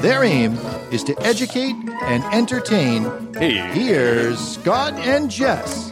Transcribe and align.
Their 0.00 0.22
aim 0.22 0.54
is 0.92 1.02
to 1.04 1.20
educate 1.26 1.74
and 2.02 2.22
entertain. 2.32 3.34
Here's 3.34 4.38
Scott 4.38 4.94
and 4.94 5.28
Jess. 5.28 5.90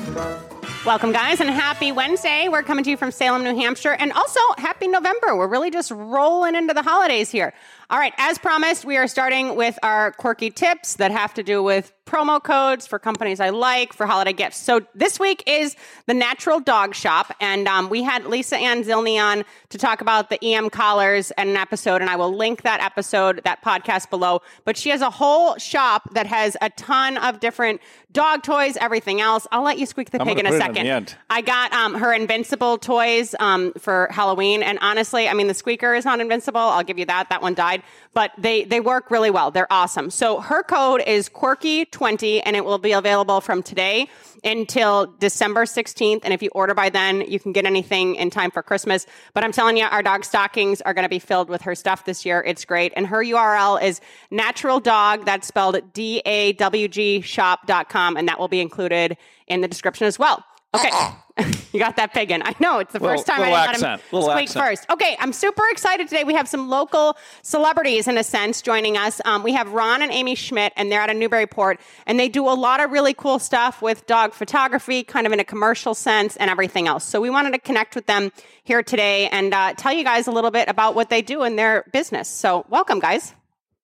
Welcome, 0.87 1.11
guys, 1.11 1.41
and 1.41 1.51
happy 1.51 1.91
Wednesday. 1.91 2.47
We're 2.49 2.63
coming 2.63 2.85
to 2.85 2.91
you 2.91 2.97
from 2.97 3.11
Salem, 3.11 3.43
New 3.43 3.57
Hampshire, 3.57 3.95
and 3.95 4.13
also 4.13 4.39
happy 4.59 4.87
November. 4.87 5.35
We're 5.37 5.49
really 5.49 5.73
just 5.73 5.91
rolling 5.91 6.55
into 6.55 6.73
the 6.73 6.83
holidays 6.83 7.33
here. 7.33 7.53
All 7.91 7.99
right, 7.99 8.13
as 8.19 8.39
promised, 8.39 8.85
we 8.85 8.97
are 8.97 9.09
starting 9.09 9.57
with 9.57 9.77
our 9.83 10.13
quirky 10.13 10.51
tips 10.51 10.95
that 10.97 11.11
have 11.11 11.35
to 11.35 11.43
do 11.43 11.61
with 11.61 11.93
promo 12.07 12.43
codes 12.43 12.87
for 12.87 12.99
companies 12.99 13.41
I 13.41 13.51
like 13.51 13.93
for 13.93 14.07
holiday 14.07 14.33
gifts. 14.33 14.59
So 14.59 14.81
this 14.95 15.19
week 15.19 15.43
is 15.47 15.77
the 16.07 16.15
Natural 16.15 16.61
Dawg 16.61 16.95
Shop, 16.95 17.35
and 17.41 17.67
um, 17.67 17.91
we 17.91 18.03
had 18.03 18.25
Lisa 18.27 18.57
Ann 18.57 18.85
Zilney 18.85 19.21
on 19.21 19.45
to 19.71 19.79
talk 19.79 20.01
about 20.01 20.31
the 20.31 20.43
EM 20.43 20.71
collars 20.71 21.33
and 21.33 21.51
an 21.51 21.57
episode, 21.57 22.01
and 22.01 22.09
I 22.09 22.17
will 22.17 22.35
link 22.35 22.63
that 22.63 22.81
episode, 22.81 23.43
that 23.45 23.63
podcast 23.63 24.09
below. 24.09 24.41
But 24.65 24.77
she 24.77 24.91
has 24.91 25.03
a 25.03 25.11
whole 25.11 25.57
shop 25.59 26.15
that 26.15 26.27
has 26.27 26.57
a 26.63 26.71
ton 26.71 27.19
of 27.19 27.41
different 27.41 27.81
dog 28.13 28.43
toys, 28.43 28.77
everything 28.81 29.21
else. 29.21 29.47
I'll 29.51 29.63
let 29.63 29.79
you 29.79 29.85
squeak 29.85 30.11
the 30.11 30.21
I'm 30.21 30.27
pig 30.27 30.39
in 30.39 30.47
a 30.47 30.57
second. 30.57 31.17
I 31.29 31.43
got 31.43 31.73
um, 31.73 31.95
her 31.95 32.13
Invincible 32.13 32.79
toys 32.79 33.35
um, 33.41 33.73
for 33.79 34.09
Halloween, 34.11 34.63
and 34.63 34.79
honestly, 34.81 35.29
I 35.29 35.35
mean 35.35 35.49
the 35.49 35.55
squeaker 35.55 35.95
is 35.95 36.05
not 36.05 36.21
invincible. 36.21 36.61
I'll 36.61 36.85
give 36.85 36.99
you 36.99 37.07
that. 37.07 37.29
That 37.31 37.43
one 37.43 37.55
died, 37.55 37.83
but 38.15 38.31
they 38.39 38.65
they 38.65 38.81
work 38.81 39.11
really 39.11 39.31
well. 39.31 39.51
They're 39.51 39.71
awesome. 39.73 40.11
So 40.11 40.41
her 40.41 40.63
code 40.63 41.03
is 41.07 41.29
quirky 41.29 41.85
twenty, 41.97 42.43
and 42.43 42.55
it 42.55 42.65
will 42.65 42.79
be 42.79 42.93
available 42.93 43.41
from 43.41 43.63
today 43.63 44.09
until 44.45 45.07
December 45.19 45.65
sixteenth. 45.65 46.25
And 46.25 46.35
if 46.35 46.43
you 46.43 46.51
order 46.53 46.75
by 46.75 46.91
then, 46.91 47.23
you 47.23 47.41
can 47.41 47.53
get 47.53 47.65
anything 47.65 48.17
in 48.17 48.29
time 48.29 48.51
for 48.51 48.63
Christmas. 48.63 49.07
But 49.33 49.45
I'm 49.45 49.53
telling 49.53 49.79
you, 49.79 49.85
our 49.85 50.03
dog 50.03 50.25
stockings 50.25 50.83
are 50.83 50.93
going 50.93 51.05
to 51.05 51.09
be 51.09 51.19
filled 51.19 51.49
with 51.49 51.63
her 51.63 51.75
stuff 51.75 52.05
this 52.05 52.27
year. 52.27 52.45
It's 52.47 52.65
great, 52.65 52.93
and 52.97 53.07
her 53.07 53.25
URL 53.25 53.83
is 53.83 54.01
Natural 54.31 54.79
Dog. 54.79 55.25
That's 55.25 55.47
spelled 55.47 55.93
D 55.95 56.21
A 56.27 56.53
W 56.53 56.89
G 56.89 57.23
Shop.com, 57.23 58.17
and 58.17 58.29
that 58.29 58.39
will 58.39 58.49
be 58.49 58.61
included 58.61 59.17
in 59.47 59.63
the 59.63 59.69
description 59.69 60.07
as 60.07 60.19
well. 60.19 60.45
Okay. 60.75 60.91
you 61.73 61.79
got 61.79 61.97
that 61.97 62.15
pig 62.15 62.31
in. 62.31 62.43
I 62.43 62.55
know 62.61 62.79
it's 62.79 62.93
the 62.93 62.99
Little- 62.99 63.17
first 63.17 63.27
time 63.27 63.43
I 63.43 63.51
accent, 63.51 63.83
let 63.83 64.01
him 64.01 64.23
squeak 64.23 64.49
accent. 64.49 64.65
first. 64.65 64.91
Okay, 64.91 65.17
I'm 65.21 65.33
super 65.33 65.63
excited 65.71 66.09
today. 66.09 66.25
We 66.25 66.35
have 66.35 66.49
some 66.49 66.69
local 66.71 67.17
celebrities, 67.43 68.09
in 68.09 68.17
a 68.17 68.25
sense, 68.25 68.63
joining 68.63 68.97
us. 68.97 69.21
Um, 69.25 69.43
we 69.43 69.53
have 69.53 69.71
Ron 69.73 70.01
and 70.01 70.11
Amy 70.11 70.35
Schmidt, 70.35 70.73
and 70.77 70.91
they're 70.91 71.01
out 71.01 71.11
of 71.11 71.17
Newburyport, 71.17 71.79
and 72.07 72.19
they 72.19 72.29
do 72.29 72.49
a 72.49 72.55
lot 72.55 72.81
of 72.81 72.91
really 72.91 73.13
cool 73.13 73.39
stuff 73.39 73.83
with 73.83 74.07
dog 74.07 74.33
photography, 74.33 75.03
kind 75.03 75.27
of 75.27 75.33
in 75.33 75.41
a 75.41 75.45
commercial 75.45 75.95
sense, 75.95 76.37
and 76.37 76.51
everything 76.51 76.89
else. 76.89 77.05
So 77.05 77.21
we 77.21 77.29
wanted 77.29 77.53
to 77.53 77.59
connect 77.59 77.95
with 77.95 78.07
them 78.07 78.33
here 78.65 78.83
today 78.83 79.29
and 79.29 79.53
uh, 79.53 79.75
tell 79.75 79.93
you 79.93 80.05
guys 80.05 80.27
a 80.27 80.33
little 80.33 80.51
bit 80.51 80.69
about 80.69 80.95
what 80.95 81.11
they 81.11 81.21
do 81.21 81.43
in 81.45 81.57
their 81.57 81.85
business. 81.93 82.29
So 82.29 82.65
welcome, 82.71 82.99
guys. 82.99 83.35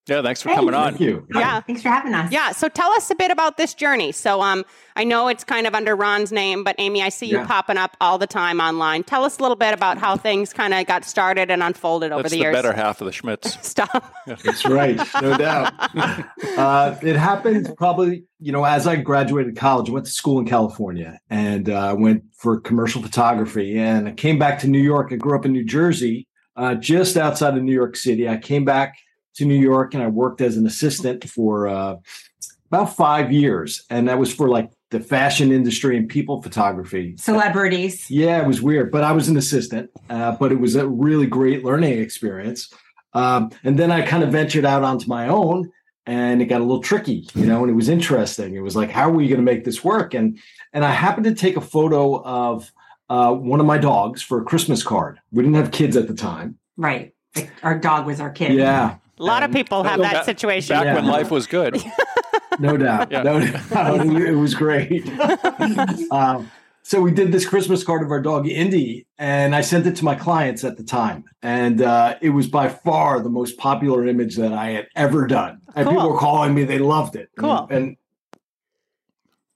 Yeah, 0.09 0.21
thanks 0.21 0.43
for 0.43 0.49
coming 0.49 0.75
on. 0.75 0.95
Thank 0.95 1.01
you. 1.01 1.25
Yeah. 1.33 1.61
Thanks 1.61 1.81
for 1.81 1.89
having 1.89 2.13
us. 2.13 2.33
Yeah. 2.33 2.51
So 2.51 2.69
tell 2.69 2.91
us 2.91 3.09
a 3.13 3.15
bit 3.15 3.31
about 3.31 3.57
this 3.57 3.73
journey. 3.73 4.11
So 4.11 4.41
um, 4.43 4.65
I 4.97 5.05
know 5.05 5.29
it's 5.29 5.45
kind 5.45 5.65
of 5.65 5.77
under 5.77 5.95
Ron's 5.95 6.33
name, 6.33 6.65
but 6.65 6.75
Amy, 6.79 7.01
I 7.03 7.09
see 7.09 7.27
you 7.27 7.37
Yeah. 7.39 7.47
popping 7.47 7.77
up 7.77 7.97
all 8.01 8.19
the 8.19 8.27
time 8.27 8.59
online. 8.61 9.05
Tell 9.05 9.23
us 9.25 9.39
a 9.39 9.43
little 9.43 9.57
bit 9.57 9.73
about 9.73 9.99
how 9.99 10.17
things 10.17 10.53
kind 10.53 10.75
of 10.75 10.87
got 10.87 11.05
started 11.05 11.53
and 11.53 11.63
unfolded 11.63 12.11
over 12.11 12.25
That's 12.25 12.33
the 12.33 12.39
the, 12.39 12.43
years. 12.43 12.53
better 12.57 12.73
half 12.73 13.01
of 13.01 13.05
the 13.07 13.13
Schmidts. 13.13 13.63
Stop. 13.65 14.13
That's 14.27 14.65
right, 14.67 15.01
no 15.21 15.37
doubt. 15.39 15.73
Uh, 16.57 16.97
it 17.03 17.17
happened 17.17 17.73
probably, 17.79 18.25
you 18.39 18.53
know, 18.53 18.65
as 18.65 18.87
I 18.87 18.97
graduated 18.97 19.57
college, 19.57 19.89
I 19.89 19.93
went 19.93 20.05
to 20.07 20.13
school 20.13 20.39
in 20.39 20.45
California 20.47 21.19
and 21.31 21.69
uh, 21.71 21.95
went 21.99 22.25
for 22.37 22.61
commercial 22.61 23.01
photography. 23.03 23.79
And 23.79 24.09
I 24.09 24.13
came 24.13 24.39
back 24.39 24.59
to 24.61 24.69
New 24.69 24.79
York. 24.81 25.13
I 25.13 25.17
grew 25.17 25.37
up 25.39 25.47
in 25.47 25.53
New 25.53 25.65
Jersey, 25.65 26.27
uh, 26.57 26.75
just 26.75 27.17
outside 27.17 27.57
of 27.57 27.63
New 27.63 27.73
York 27.73 27.97
City. 27.97 28.29
I 28.29 28.37
came 28.37 28.65
back 28.65 28.97
to 29.37 29.45
New 29.45 29.59
York 29.59 29.95
and 29.95 30.03
I 30.03 30.09
worked 30.09 30.41
as 30.41 30.57
an 30.57 30.67
assistant 30.67 31.29
for 31.29 31.69
uh, 31.69 31.97
about 32.69 32.97
five 32.97 33.33
years. 33.33 33.85
And 33.91 34.09
that 34.09 34.19
was 34.19 34.33
for 34.33 34.49
like 34.49 34.71
the 34.91 35.01
fashion 35.01 35.53
industry 35.53 35.97
and 35.97 36.09
people 36.09 36.43
photography. 36.43 37.17
Celebrities. 37.19 38.11
Yeah, 38.11 38.43
it 38.43 38.47
was 38.47 38.63
weird, 38.63 38.91
but 38.91 39.05
I 39.05 39.13
was 39.13 39.29
an 39.29 39.37
assistant. 39.37 39.91
Uh, 40.09 40.33
but 40.33 40.53
it 40.53 40.61
was 40.61 40.77
a 40.77 40.87
really 40.87 41.27
great 41.27 41.65
learning 41.65 41.99
experience. 41.99 42.73
Um, 43.15 43.51
and 43.65 43.79
then 43.79 43.91
I 43.91 44.03
kind 44.03 44.23
of 44.23 44.31
ventured 44.33 44.65
out 44.65 44.83
onto 44.83 45.07
my 45.07 45.29
own, 45.29 45.71
and 46.07 46.41
it 46.41 46.47
got 46.47 46.61
a 46.61 46.65
little 46.65 46.83
tricky, 46.83 47.29
you 47.35 47.47
know. 47.47 47.63
And 47.63 47.71
it 47.71 47.75
was 47.75 47.89
interesting. 47.89 48.55
It 48.55 48.63
was 48.63 48.75
like, 48.75 48.91
how 48.91 49.09
are 49.09 49.13
we 49.13 49.29
going 49.29 49.39
to 49.39 49.45
make 49.45 49.65
this 49.65 49.85
work? 49.85 50.15
And 50.15 50.39
and 50.73 50.85
I 50.85 50.91
happened 50.91 51.25
to 51.25 51.35
take 51.35 51.57
a 51.57 51.61
photo 51.61 52.23
of 52.25 52.73
uh, 53.11 53.33
one 53.33 53.61
of 53.61 53.67
my 53.67 53.79
dogs 53.79 54.23
for 54.23 54.41
a 54.41 54.45
Christmas 54.45 54.83
card. 54.83 55.21
We 55.31 55.43
didn't 55.43 55.57
have 55.57 55.71
kids 55.71 55.97
at 55.97 56.09
the 56.09 56.15
time. 56.15 56.59
Right. 56.77 57.15
Like 57.37 57.51
our 57.63 57.79
dog 57.79 58.07
was 58.07 58.21
our 58.21 58.31
kid. 58.31 58.55
Yeah, 58.55 58.97
A 59.23 59.25
lot 59.25 59.43
of 59.45 59.53
people 59.53 59.85
have 59.85 60.01
that 60.01 60.13
Back- 60.13 60.25
situation. 60.25 60.75
Back 60.75 60.85
Yeah. 60.85 60.95
when 60.97 61.07
life 61.07 61.31
was 61.31 61.47
good. 61.47 61.81
no 62.59 62.77
doubt. 62.77 63.13
Yeah. 63.13 63.23
No 63.23 63.39
doubt. 63.39 64.07
it 64.07 64.35
was 64.35 64.55
great. 64.55 65.09
um, 66.11 66.51
so 66.83 67.01
we 67.01 67.13
did 67.13 67.31
this 67.31 67.47
Christmas 67.47 67.85
card 67.85 68.03
of 68.03 68.11
our 68.11 68.21
dog 68.21 68.49
Indy, 68.49 69.07
and 69.17 69.55
I 69.55 69.61
sent 69.61 69.87
it 69.87 69.95
to 69.97 70.05
my 70.05 70.17
clients 70.17 70.65
at 70.65 70.77
the 70.77 70.83
time, 70.83 71.25
and 71.41 71.81
uh, 71.81 72.17
it 72.21 72.31
was 72.31 72.49
by 72.49 72.69
far 72.69 73.21
the 73.21 73.31
most 73.31 73.57
popular 73.57 74.05
image 74.09 74.35
that 74.37 74.53
I 74.53 74.71
had 74.71 74.89
ever 74.97 75.29
done. 75.29 75.61
And 75.77 75.89
people 75.89 76.11
were 76.11 76.19
calling 76.19 76.53
me; 76.53 76.65
they 76.65 76.81
loved 76.81 77.15
it. 77.15 77.31
Cool. 77.39 77.69
And 77.71 77.97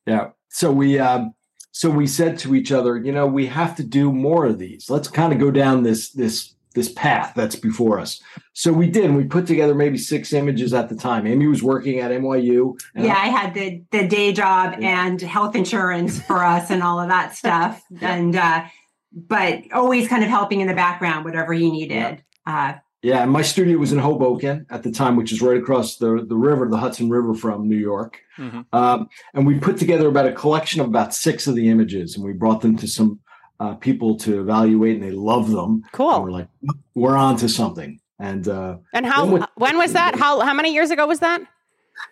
yeah, 0.07 0.31
so 0.49 0.71
we 0.71 1.01
um, 1.01 1.35
so 1.73 1.91
we 1.91 2.07
said 2.07 2.39
to 2.39 2.55
each 2.55 2.71
other, 2.71 2.97
you 2.97 3.11
know, 3.11 3.27
we 3.27 3.47
have 3.47 3.75
to 3.77 3.83
do 3.83 4.13
more 4.13 4.47
of 4.47 4.61
these. 4.61 4.89
Let's 4.89 5.09
kind 5.09 5.33
of 5.33 5.41
go 5.41 5.51
down 5.51 5.83
this 5.83 6.11
this 6.13 6.55
this 6.77 6.93
path 6.93 7.33
that's 7.35 7.57
before 7.57 7.99
us. 7.99 8.21
So 8.53 8.73
we 8.73 8.89
did. 8.89 9.13
We 9.13 9.25
put 9.25 9.47
together 9.49 9.75
maybe 9.75 9.99
six 9.99 10.33
images 10.33 10.73
at 10.73 10.89
the 10.89 10.95
time. 10.95 11.27
Amy 11.27 11.49
was 11.49 11.63
working 11.63 11.99
at 11.99 12.13
NYU. 12.13 12.79
and 12.95 13.05
Yeah, 13.07 13.15
I 13.15 13.27
had 13.29 13.53
the 13.55 13.83
the 13.91 14.07
day 14.07 14.33
job 14.33 14.77
Yeah. 14.79 15.05
and 15.07 15.21
health 15.21 15.57
insurance 15.57 16.21
for 16.23 16.45
us 16.45 16.71
and 16.71 16.83
all 16.85 17.01
of 17.01 17.09
that 17.09 17.35
stuff. 17.41 17.83
And 18.01 18.37
uh 18.37 18.65
but 19.13 19.63
always 19.73 20.07
kind 20.09 20.23
of 20.23 20.29
helping 20.29 20.61
in 20.61 20.69
the 20.69 20.75
background, 20.75 21.25
whatever 21.25 21.53
he 21.55 21.71
needed. 21.71 22.23
Uh 22.47 22.75
Yeah, 23.03 23.25
my 23.25 23.43
studio 23.43 23.79
was 23.79 23.93
in 23.93 23.99
Hoboken 23.99 24.67
at 24.71 24.83
the 24.83 24.93
time, 24.93 25.17
which 25.17 25.33
is 25.33 25.41
right 25.43 25.57
across 25.59 25.97
the, 25.97 26.25
the 26.29 26.37
river, 26.37 26.69
the 26.69 26.77
Hudson 26.77 27.09
River 27.11 27.35
from 27.35 27.69
New 27.69 27.77
York. 27.93 28.21
Mhm. 28.39 28.67
Um, 28.73 29.09
and 29.35 29.47
we 29.47 29.59
put 29.59 29.77
together 29.79 30.09
about 30.09 30.27
a 30.27 30.33
collection 30.33 30.81
of 30.83 30.87
about 30.89 31.15
six 31.15 31.47
of 31.47 31.55
the 31.55 31.69
images, 31.71 32.17
and 32.17 32.23
we 32.25 32.33
brought 32.35 32.61
them 32.61 32.77
to 32.77 32.87
some 32.87 33.21
uh, 33.61 33.75
people 33.75 34.17
to 34.19 34.41
evaluate, 34.41 34.95
and 34.97 35.03
they 35.05 35.11
love 35.13 35.51
them. 35.51 35.83
And 35.83 35.93
Cool. 35.93 36.23
we're 36.23 36.31
like, 36.31 36.49
we're 36.95 37.17
on 37.17 37.37
to 37.39 37.49
something. 37.49 38.01
And 38.19 38.47
uh, 38.49 38.77
And 38.95 39.05
how? 39.07 39.25
When 39.27 39.41
was- 39.41 39.49
When 39.57 39.79
was 39.79 39.93
that? 39.93 40.17
How? 40.17 40.41
How 40.41 40.55
many 40.55 40.73
years 40.73 40.91
ago 40.91 41.07
was 41.07 41.21
that? 41.21 41.41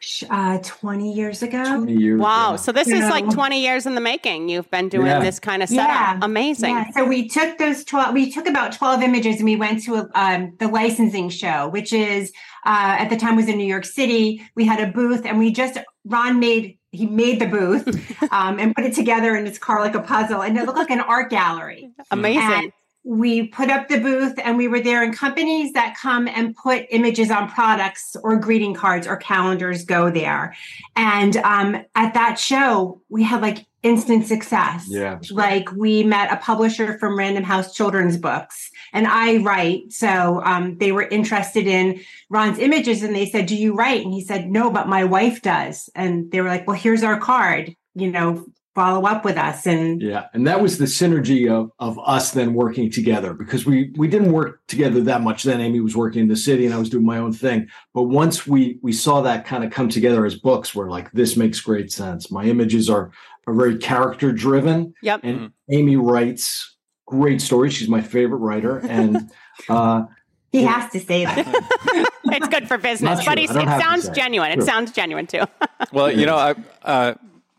sh- 0.01 0.25
uh 0.31 0.59
20 0.63 1.13
years 1.13 1.43
ago. 1.43 1.63
20 1.63 1.93
years. 1.93 2.19
Wow. 2.21 2.53
yeah. 2.53 2.57
So 2.57 2.73
this 2.73 2.89
is 2.89 3.01
Yeah. 3.01 3.11
like 3.11 3.29
20 3.31 3.61
years 3.63 3.85
in 3.85 3.95
the 3.95 4.01
making. 4.01 4.49
You've 4.49 4.71
been 4.71 4.89
doing 4.89 5.07
Yeah. 5.07 5.21
this 5.21 5.39
kind 5.39 5.63
of 5.63 5.69
setup. 5.69 5.87
Yeah. 5.89 6.19
Amazing. 6.23 6.71
Yeah, 6.75 6.91
so 6.93 7.05
we 7.05 7.29
took 7.29 7.59
those 7.59 7.85
12, 7.85 8.15
we 8.15 8.31
took 8.33 8.47
about 8.47 8.73
12 8.73 9.03
images 9.03 9.37
and 9.37 9.45
we 9.45 9.57
went 9.57 9.83
to 9.85 9.97
a, 9.97 10.09
um, 10.15 10.55
the 10.59 10.69
licensing 10.69 11.29
show, 11.29 11.69
which 11.69 11.93
is 11.93 12.33
uh, 12.65 12.97
at 12.99 13.11
the 13.11 13.17
time 13.17 13.37
was 13.37 13.47
in 13.47 13.59
New 13.59 13.67
York 13.67 13.85
City. 13.85 14.41
We 14.57 14.65
had 14.65 14.81
a 14.81 14.91
booth 14.91 15.27
and 15.27 15.39
we 15.39 15.53
just, 15.53 15.77
Ron 16.07 16.41
made, 16.41 16.79
he 16.95 17.07
made 17.07 17.41
the 17.41 17.47
booth 17.47 17.87
um, 18.31 18.59
and 18.59 18.75
put 18.75 18.85
it 18.85 18.95
together 18.95 19.37
in 19.37 19.47
his 19.47 19.59
car 19.59 19.81
like 19.81 19.95
a 19.95 20.03
puzzle 20.03 20.43
and 20.43 20.57
it 20.57 20.65
looked 20.65 20.79
like 20.79 20.91
an 20.91 21.01
art 21.01 21.31
gallery. 21.31 21.91
Amazing. 22.11 22.43
And 22.43 22.73
we 23.05 23.49
put 23.49 23.69
up 23.69 23.89
the 23.89 24.01
booth 24.01 24.35
and 24.43 24.57
we 24.57 24.67
were 24.67 24.81
there 24.81 25.03
and 25.03 25.15
companies 25.15 25.75
that 25.75 25.95
come 26.01 26.27
and 26.27 26.57
put 26.57 26.87
images 26.91 27.31
on 27.31 27.51
products 27.51 28.17
or 28.23 28.39
greeting 28.39 28.73
cards 28.73 29.07
or 29.07 29.17
calendars 29.19 29.85
go 29.85 30.11
there. 30.11 30.57
And 30.97 31.37
um, 31.39 31.85
at 31.95 32.15
that 32.15 32.39
show, 32.39 33.03
we 33.11 33.23
had 33.23 33.43
like 33.43 33.67
instant 33.83 34.27
success. 34.27 34.87
Yeah. 34.89 35.19
Like 35.31 35.71
we 35.73 36.03
met 36.03 36.33
a 36.33 36.37
publisher 36.39 36.99
from 36.99 37.19
Random 37.19 37.45
House 37.45 37.75
Children's 37.75 38.17
Books 38.17 38.71
and 38.95 39.07
I 39.07 39.37
write. 39.39 39.93
So 39.93 40.41
um, 40.45 40.79
they 40.79 40.93
were 40.93 41.03
interested 41.03 41.67
in 41.67 42.01
Ron's 42.31 42.59
images 42.59 43.03
and 43.03 43.15
they 43.15 43.27
said, 43.27 43.45
Do 43.47 43.57
you 43.57 43.75
write? 43.75 44.05
And 44.05 44.15
he 44.15 44.23
said, 44.23 44.49
No, 44.51 44.71
but 44.71 44.89
my 44.89 45.05
wife 45.05 45.43
does. 45.43 45.91
And 45.95 46.31
they 46.31 46.41
were 46.41 46.49
like, 46.49 46.67
Well, 46.67 46.77
here's 46.79 47.03
our 47.03 47.21
card. 47.21 47.75
You 47.95 48.11
know, 48.11 48.47
follow 48.75 49.07
up 49.07 49.25
with 49.25 49.37
us 49.37 49.67
and 49.67 50.03
Yeah, 50.03 50.27
and 50.35 50.47
that 50.49 50.61
was 50.61 50.79
the 50.79 50.87
synergy 50.87 51.49
of 51.49 51.71
of 51.79 51.97
us 52.05 52.33
then 52.33 52.55
working 52.55 52.91
together 52.91 53.33
because 53.35 53.65
we 53.65 53.93
we 53.97 54.09
didn't 54.09 54.33
work 54.33 54.61
together 54.69 55.01
that 55.03 55.21
much 55.23 55.43
then. 55.45 55.61
Amy 55.61 55.81
was 55.81 55.97
working 55.97 56.23
in 56.23 56.29
the 56.29 56.37
city 56.37 56.65
and 56.65 56.75
I 56.75 56.79
was 56.79 56.91
doing 56.91 57.05
my 57.07 57.19
own 57.19 57.33
thing. 57.33 57.69
But 57.93 58.05
once 58.05 58.47
we 58.47 58.79
we 58.83 58.93
saw 58.93 59.21
that 59.23 59.45
kind 59.45 59.63
of 59.65 59.71
come 59.71 59.89
together 59.89 60.25
as 60.27 60.37
books, 60.37 60.75
we're 60.75 60.91
like, 60.91 61.11
this 61.13 61.37
makes 61.37 61.61
great 61.61 61.93
sense. 61.93 62.31
My 62.31 62.45
images 62.45 62.89
are 62.91 63.11
are 63.47 63.55
very 63.55 63.77
character 63.77 64.33
driven, 64.33 64.95
Yep. 65.03 65.21
and 65.23 65.53
Amy 65.71 65.97
writes 65.97 66.74
great 67.07 67.41
story. 67.41 67.71
She's 67.71 67.89
my 67.89 68.01
favorite 68.03 68.39
writer, 68.39 68.79
and 68.79 69.31
uh, 69.69 70.05
he 70.53 70.63
Yeah. 70.63 70.81
has 70.81 70.93
to 70.93 71.01
say 71.01 71.25
that. 71.25 72.11
It's 72.27 72.49
good 72.49 72.67
for 72.67 72.79
business, 72.79 73.19
Not 73.19 73.27
but 73.27 73.33
true. 73.35 73.43
he's, 73.43 73.51
it 73.51 73.81
sounds 73.81 74.09
genuine. 74.09 74.51
It 74.51 74.55
True. 74.57 74.65
sounds 74.65 74.91
genuine 74.93 75.27
too. 75.27 75.43
Well, 75.93 76.11
you 76.11 76.27
know, 76.27 76.37
I, 76.37 76.55
uh, 76.83 77.15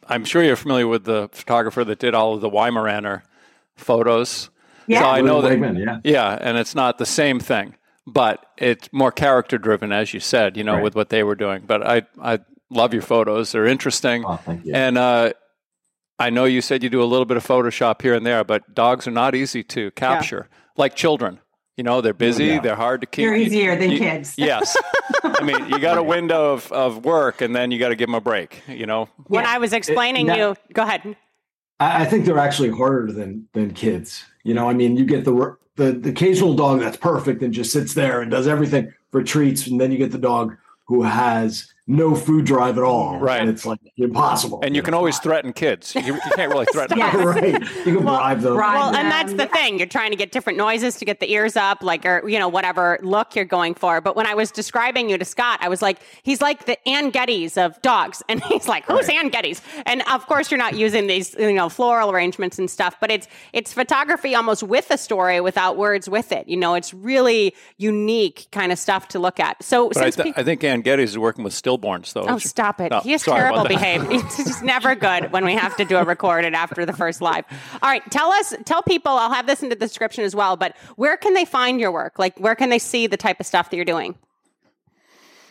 I'm 0.07 0.25
sure 0.25 0.43
you're 0.43 0.55
familiar 0.57 0.87
with 0.87 1.05
the 1.05 1.29
photographer 1.31 1.83
that 1.85 1.99
did 1.99 2.13
all 2.15 2.33
of 2.33 2.41
the 2.41 2.49
Weimaraner 2.49 3.21
photos. 3.77 4.49
Yeah. 4.87 5.01
So 5.01 5.05
I 5.05 5.21
know 5.21 5.41
that. 5.41 5.51
Wegman, 5.59 5.79
yeah. 5.79 5.99
Yeah, 6.03 6.37
and 6.41 6.57
it's 6.57 6.75
not 6.75 6.97
the 6.97 7.05
same 7.05 7.39
thing, 7.39 7.75
but 8.05 8.45
it's 8.57 8.89
more 8.91 9.11
character 9.11 9.57
driven, 9.57 9.91
as 9.93 10.13
you 10.13 10.19
said. 10.19 10.57
You 10.57 10.63
know, 10.63 10.73
Right. 10.73 10.83
with 10.83 10.95
what 10.95 11.09
they 11.09 11.23
were 11.23 11.35
doing. 11.35 11.63
But 11.65 11.85
I, 11.85 12.01
I 12.21 12.39
love 12.69 12.93
your 12.93 13.03
photos. 13.03 13.51
They're 13.51 13.67
interesting. 13.67 14.25
Oh, 14.25 14.35
thank 14.37 14.65
you. 14.65 14.73
And 14.73 14.97
uh, 14.97 15.33
I 16.17 16.29
know 16.29 16.45
you 16.45 16.61
said 16.61 16.81
you 16.83 16.89
do 16.89 17.03
a 17.03 17.05
little 17.05 17.25
bit 17.25 17.37
of 17.37 17.45
Photoshop 17.45 18.01
here 18.01 18.13
and 18.13 18.25
there, 18.25 18.43
but 18.43 18.73
dogs 18.73 19.07
are 19.07 19.11
not 19.11 19.35
easy 19.35 19.63
to 19.63 19.91
capture, 19.91 20.47
like 20.77 20.95
children. 20.95 21.39
You 21.77 21.83
know, 21.83 21.99
they're 21.99 22.13
busy, 22.13 22.45
Yeah. 22.45 22.59
they're 22.61 22.75
hard 22.75 23.01
to 23.01 23.07
keep. 23.07 23.25
They're 23.25 23.35
easier 23.35 23.75
than 23.75 23.91
You- 23.91 23.99
kids. 23.99 24.35
Yes. 24.37 24.77
I 25.23 25.43
mean, 25.43 25.67
you 25.67 25.77
got 25.79 25.97
a 25.97 26.03
window 26.03 26.53
of, 26.53 26.71
of 26.71 27.03
work 27.03 27.41
and 27.41 27.53
then 27.53 27.69
you 27.71 27.79
got 27.79 27.89
to 27.89 27.95
give 27.97 28.07
them 28.07 28.15
a 28.15 28.21
break, 28.21 28.61
you 28.67 28.85
know? 28.85 29.09
when 29.27 29.43
Yeah. 29.43 29.51
I 29.55 29.57
was 29.57 29.73
explaining 29.73 30.27
now- 30.27 30.35
you, 30.51 30.55
go 30.73 30.83
ahead. 30.83 31.17
I, 31.81 32.03
I 32.03 32.05
think 32.05 32.25
they're 32.25 32.39
actually 32.39 32.69
harder 32.69 33.11
than 33.11 33.49
than 33.51 33.73
kids. 33.73 34.23
You 34.45 34.53
know, 34.53 34.69
I 34.69 34.73
mean, 34.73 34.95
you 34.95 35.03
get 35.03 35.25
the 35.25 35.57
the 35.75 35.91
the 35.91 36.09
occasional 36.11 36.53
dog 36.53 36.79
that's 36.79 36.95
perfect 36.95 37.41
and 37.43 37.53
just 37.53 37.73
sits 37.73 37.93
there 37.93 38.21
and 38.21 38.31
does 38.31 38.47
everything 38.47 38.93
for 39.11 39.21
treats, 39.21 39.67
and 39.67 39.81
then 39.81 39.91
you 39.91 39.97
get 39.97 40.11
the 40.13 40.17
dog 40.17 40.55
who 40.85 41.01
has 41.03 41.67
no 41.87 42.15
food 42.15 42.45
drive 42.45 42.77
at 42.79 42.83
all. 42.83 43.19
Right. 43.19 43.39
And 43.39 43.49
it's 43.49 43.65
like 43.65 43.79
impossible. 43.97 44.59
And 44.63 44.75
you 44.75 44.81
can 44.81 44.93
always 44.95 45.19
threaten 45.19 45.53
kids. 45.53 45.93
You, 45.93 46.15
you 46.15 46.19
can't 46.35 46.51
really 46.51 46.65
threaten 46.73 46.97
Yes. 46.97 47.13
them. 47.15 47.25
right. 47.27 47.61
You 47.85 47.95
can 47.97 48.01
bribe 48.01 48.39
them. 48.41 48.55
bribe 48.55 48.75
Well, 48.75 48.95
and 48.95 49.11
that's 49.11 49.33
the 49.33 49.45
thing. 49.47 49.77
You're 49.77 49.87
trying 49.87 50.09
to 50.09 50.15
get 50.17 50.31
different 50.31 50.57
noises 50.57 50.95
to 50.97 51.05
get 51.05 51.19
the 51.19 51.31
ears 51.31 51.55
up, 51.55 51.83
like, 51.83 52.03
or, 52.05 52.27
you 52.27 52.39
know, 52.39 52.47
whatever 52.47 52.97
look 53.03 53.35
you're 53.35 53.45
going 53.45 53.75
for. 53.75 54.01
But 54.01 54.15
when 54.15 54.25
I 54.25 54.33
was 54.33 54.49
describing 54.51 55.09
you 55.11 55.17
to 55.19 55.25
Scott, 55.25 55.59
I 55.61 55.69
was 55.69 55.83
like, 55.83 55.99
he's 56.23 56.41
like 56.41 56.65
the 56.65 56.77
Anne 56.89 57.11
Geddes 57.11 57.55
of 57.55 57.79
dogs. 57.83 58.23
And 58.29 58.43
he's 58.45 58.67
like, 58.67 58.85
who's 58.85 59.07
Right. 59.07 59.17
Anne 59.17 59.29
Geddes? 59.29 59.61
And 59.85 60.01
of 60.11 60.25
course, 60.25 60.49
you're 60.49 60.57
not 60.57 60.75
using 60.75 61.05
these, 61.05 61.35
you 61.37 61.53
know, 61.53 61.69
floral 61.69 62.09
arrangements 62.11 62.57
and 62.57 62.67
stuff, 62.69 62.95
but 62.99 63.11
it's, 63.11 63.27
it's 63.53 63.73
photography 63.73 64.33
almost 64.33 64.63
with 64.63 64.89
a 64.89 64.97
story 64.97 65.39
without 65.39 65.77
words 65.77 66.09
with 66.09 66.31
it. 66.31 66.47
You 66.47 66.57
know, 66.57 66.73
it's 66.73 66.95
really 66.95 67.53
unique 67.77 68.47
kind 68.51 68.71
of 68.71 68.79
stuff 68.79 69.07
to 69.09 69.19
look 69.19 69.39
at. 69.39 69.61
So 69.63 69.89
But 69.89 69.97
I, 69.97 70.09
th- 70.09 70.33
pe- 70.35 70.41
I 70.41 70.43
think 70.43 70.63
Anne 70.63 70.81
Geddes 70.81 71.11
is 71.11 71.17
working 71.19 71.43
with 71.43 71.53
stillborns, 71.77 72.13
though. 72.13 72.25
Oh, 72.27 72.37
stop 72.37 72.81
it. 72.81 72.91
No, 72.91 73.01
he 73.01 73.13
is 73.13 73.23
terrible 73.23 73.61
about 73.61 73.79
that. 73.79 74.11
It's 74.11 74.37
just 74.37 74.63
never 74.63 74.95
good 74.95 75.31
when 75.31 75.45
we 75.45 75.53
have 75.53 75.75
to 75.77 75.85
do 75.85 75.97
a 75.97 76.03
recorded 76.03 76.53
after 76.53 76.85
the 76.85 76.93
first 76.93 77.21
live. 77.21 77.45
All 77.81 77.89
right, 77.89 78.03
tell 78.11 78.31
us, 78.31 78.53
tell 78.65 78.81
people, 78.81 79.11
I'll 79.11 79.31
have 79.31 79.47
this 79.47 79.63
in 79.63 79.69
the 79.69 79.75
description 79.75 80.23
as 80.23 80.35
well, 80.35 80.57
but 80.57 80.75
where 80.95 81.17
can 81.17 81.33
they 81.33 81.45
find 81.45 81.79
your 81.79 81.91
work? 81.91 82.17
Like, 82.17 82.39
where 82.39 82.55
can 82.55 82.69
they 82.69 82.79
see 82.79 83.07
the 83.07 83.17
type 83.17 83.39
of 83.39 83.45
stuff 83.45 83.69
that 83.69 83.75
you're 83.75 83.85
doing? 83.85 84.15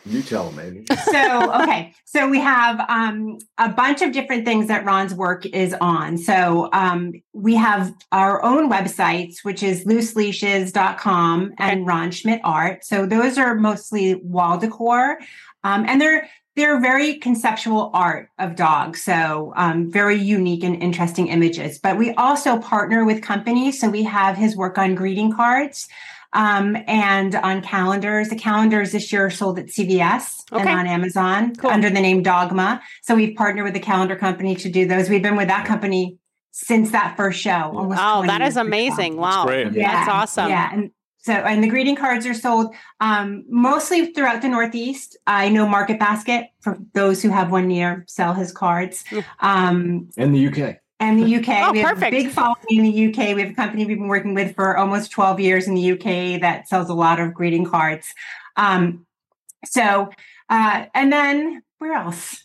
You 0.07 0.21
tell 0.21 0.51
them, 0.51 0.55
maybe. 0.55 0.85
so 1.11 1.61
okay 1.63 1.93
so 2.05 2.29
we 2.29 2.39
have 2.39 2.79
um, 2.89 3.39
a 3.57 3.69
bunch 3.69 4.01
of 4.01 4.11
different 4.11 4.45
things 4.45 4.67
that 4.67 4.85
ron's 4.85 5.13
work 5.13 5.45
is 5.47 5.73
on 5.81 6.17
so 6.17 6.69
um, 6.73 7.13
we 7.33 7.55
have 7.55 7.91
our 8.11 8.43
own 8.43 8.69
websites 8.69 9.37
which 9.43 9.63
is 9.63 9.83
looseleashes.com 9.85 11.53
and 11.57 11.87
ron 11.87 12.11
schmidt 12.11 12.41
art 12.43 12.85
so 12.85 13.05
those 13.05 13.37
are 13.37 13.55
mostly 13.55 14.15
wall 14.15 14.57
decor 14.59 15.17
um, 15.65 15.85
and 15.87 15.99
they're 16.01 16.27
they're 16.55 16.79
very 16.79 17.15
conceptual 17.15 17.91
art 17.93 18.29
of 18.39 18.55
dogs 18.55 19.03
so 19.03 19.51
um, 19.57 19.91
very 19.91 20.15
unique 20.15 20.63
and 20.63 20.81
interesting 20.81 21.27
images 21.27 21.79
but 21.79 21.97
we 21.97 22.07
also 22.13 22.57
partner 22.59 23.03
with 23.03 23.21
companies 23.21 23.79
so 23.79 23.89
we 23.89 24.03
have 24.03 24.37
his 24.37 24.55
work 24.55 24.77
on 24.77 24.95
greeting 24.95 25.31
cards 25.33 25.87
um, 26.33 26.75
and 26.87 27.33
on 27.35 27.61
calendars. 27.61 28.27
The 28.27 28.35
calendars 28.35 28.91
this 28.91 29.11
year 29.13 29.27
are 29.27 29.29
sold 29.29 29.57
at 29.57 29.67
CVS 29.67 30.43
Okay. 30.51 30.69
and 30.69 30.79
on 30.81 30.85
Amazon 30.85 31.55
Cool. 31.55 31.69
under 31.71 31.89
the 31.89 32.01
name 32.01 32.23
Dogma. 32.23 32.81
So 33.03 33.15
we've 33.15 33.35
partnered 33.37 33.63
with 33.63 33.73
the 33.73 33.79
calendar 33.79 34.17
company 34.17 34.53
to 34.57 34.69
do 34.69 34.85
those. 34.85 35.09
We've 35.09 35.23
been 35.23 35.37
with 35.37 35.47
that 35.47 35.65
company 35.65 36.17
since 36.51 36.91
that 36.91 37.15
first 37.15 37.39
show. 37.39 37.71
Almost 37.73 37.99
Oh, 38.01 38.25
that 38.25 38.41
is 38.41 38.47
years 38.47 38.57
ago. 38.57 38.67
amazing. 38.67 39.15
Wow. 39.15 39.45
great. 39.45 39.71
Yeah, 39.71 39.91
That's 39.93 40.09
awesome. 40.09 40.49
Yeah, 40.49 40.69
and 40.73 40.91
so 41.25 41.33
and 41.33 41.63
the 41.63 41.67
greeting 41.67 41.95
cards 41.95 42.27
are 42.27 42.35
sold 42.35 42.75
um, 42.99 43.45
mostly 43.49 44.13
throughout 44.13 44.43
the 44.43 44.47
Northeast. 44.47 45.17
I 45.25 45.49
know 45.49 45.67
Market 45.67 45.97
Basket 45.97 46.49
for 46.61 46.77
those 46.93 47.23
who 47.23 47.29
have 47.29 47.49
one 47.51 47.67
near 47.67 48.05
sell 48.07 48.35
his 48.35 48.51
cards. 48.51 49.03
Um, 49.39 50.07
In 50.17 50.33
the 50.33 50.47
UK. 50.47 50.77
and 50.99 51.17
the 51.19 51.35
UK. 51.37 51.49
Oh, 51.67 51.71
we 51.71 51.79
have 51.79 51.95
perfect. 51.95 52.13
a 52.13 52.23
big 52.23 52.29
following 52.29 52.63
in 52.69 52.83
the 52.83 53.07
UK. 53.07 53.35
We 53.35 53.41
have 53.41 53.51
a 53.51 53.55
company 53.55 53.85
we've 53.85 53.97
been 53.97 54.07
working 54.07 54.35
with 54.35 54.53
for 54.53 54.77
almost 54.77 55.09
12 55.09 55.39
years 55.39 55.67
in 55.67 55.73
the 55.73 55.93
UK 55.93 56.39
that 56.41 56.69
sells 56.69 56.89
a 56.89 56.93
lot 56.93 57.19
of 57.19 57.33
greeting 57.33 57.65
cards. 57.65 58.13
Um, 58.55 59.07
so, 59.65 60.11
uh, 60.47 60.85
and 60.93 61.11
then 61.11 61.63
where 61.79 61.93
else? 61.93 62.44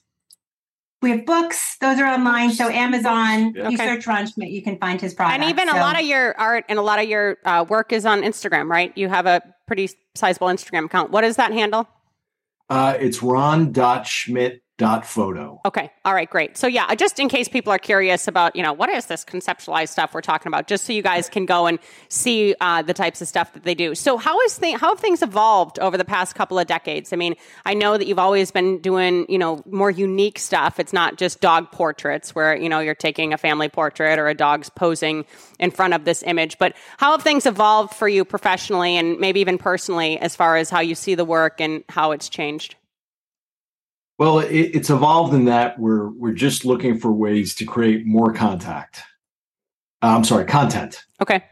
We 1.02 1.10
have 1.10 1.24
books; 1.24 1.76
those 1.80 1.98
are 1.98 2.06
online. 2.06 2.50
So 2.52 2.68
Amazon, 2.68 3.54
Yeah. 3.54 3.68
you 3.68 3.76
Okay. 3.76 3.86
search 3.86 4.06
Ron 4.06 4.26
Schmidt, 4.26 4.50
you 4.50 4.62
can 4.62 4.76
find 4.78 5.00
his 5.00 5.14
product. 5.14 5.40
And 5.40 5.50
even 5.50 5.68
a 5.68 5.76
lot 5.76 5.98
of 5.98 6.04
your 6.04 6.38
art 6.38 6.64
and 6.68 6.78
a 6.78 6.82
lot 6.82 6.98
of 7.02 7.08
your 7.08 7.38
uh, 7.44 7.64
work 7.68 7.92
is 7.92 8.04
on 8.04 8.20
Instagram, 8.22 8.68
right? 8.68 8.92
You 8.96 9.08
have 9.08 9.24
a 9.26 9.40
pretty 9.66 9.88
sizable 10.14 10.48
Instagram 10.48 10.84
account. 10.86 11.10
What 11.10 11.24
is 11.24 11.36
that 11.36 11.52
handle? 11.52 11.88
Uh, 12.68 12.96
it's 13.00 13.22
ron.schmidt.photo. 14.80 15.60
Okay. 15.64 15.90
All 16.04 16.14
right. 16.14 16.28
Great. 16.28 16.56
So 16.56 16.66
yeah, 16.66 16.94
just 16.94 17.18
in 17.18 17.28
case 17.28 17.48
people 17.48 17.72
are 17.72 17.78
curious 17.78 18.28
about, 18.28 18.56
you 18.56 18.62
know, 18.62 18.72
what 18.72 18.90
is 18.90 19.06
this 19.06 19.24
conceptualized 19.24 19.88
stuff 19.88 20.14
we're 20.14 20.20
talking 20.20 20.48
about, 20.48 20.66
just 20.66 20.84
so 20.84 20.92
you 20.92 21.02
guys 21.02 21.28
can 21.28 21.46
go 21.46 21.66
and 21.66 21.78
see 22.08 22.54
uh, 22.60 22.82
the 22.82 22.94
types 22.94 23.20
of 23.20 23.28
stuff 23.28 23.52
that 23.52 23.64
they 23.64 23.74
do. 23.74 23.94
So 23.94 24.16
how 24.16 24.40
is 24.42 24.58
how 24.58 24.90
have 24.90 25.00
things 25.00 25.22
evolved 25.22 25.78
over 25.78 25.96
the 25.96 26.04
past 26.04 26.34
couple 26.34 26.58
of 26.58 26.66
decades? 26.66 27.12
I 27.12 27.16
mean, 27.16 27.34
I 27.64 27.74
know 27.74 27.96
that 27.96 28.06
you've 28.06 28.18
always 28.18 28.50
been 28.50 28.78
doing, 28.78 29.26
you 29.28 29.38
know, 29.38 29.62
more 29.66 29.90
unique 29.90 30.38
stuff. 30.38 30.78
It's 30.78 30.92
not 30.92 31.16
just 31.16 31.40
dog 31.40 31.70
portraits 31.70 32.34
where 32.34 32.56
you 32.56 32.68
know 32.68 32.80
you're 32.80 32.94
taking 32.94 33.32
a 33.32 33.38
family 33.38 33.68
portrait 33.68 34.18
or 34.18 34.28
a 34.28 34.34
dog's 34.34 34.70
posing 34.70 35.24
in 35.58 35.70
front 35.70 35.94
of 35.94 36.04
this 36.04 36.22
image. 36.22 36.58
But 36.58 36.74
how 36.98 37.12
have 37.12 37.22
things 37.22 37.46
evolved 37.46 37.94
for 37.94 38.08
you 38.08 38.24
professionally 38.24 38.96
and 38.96 39.18
maybe 39.18 39.40
even 39.40 39.58
personally, 39.58 40.18
as 40.18 40.36
far 40.36 40.56
as 40.56 40.70
how 40.70 40.80
you 40.80 40.94
see 40.94 41.14
the 41.14 41.24
work 41.24 41.60
and 41.60 41.84
how 41.88 42.12
it's 42.12 42.28
changed? 42.28 42.76
Well, 44.20 44.40
it, 44.40 44.52
it's 44.52 44.90
evolved 44.90 45.32
in 45.32 45.46
that 45.46 45.78
we're 45.78 46.10
we're 46.10 46.34
just 46.34 46.66
looking 46.66 46.98
for 46.98 47.10
ways 47.10 47.54
to 47.54 47.64
create 47.64 48.04
more 48.04 48.34
contact. 48.34 49.00
Uh, 50.02 50.14
I'm 50.14 50.24
sorry, 50.24 50.44
content. 50.44 51.02
Okay. 51.22 51.42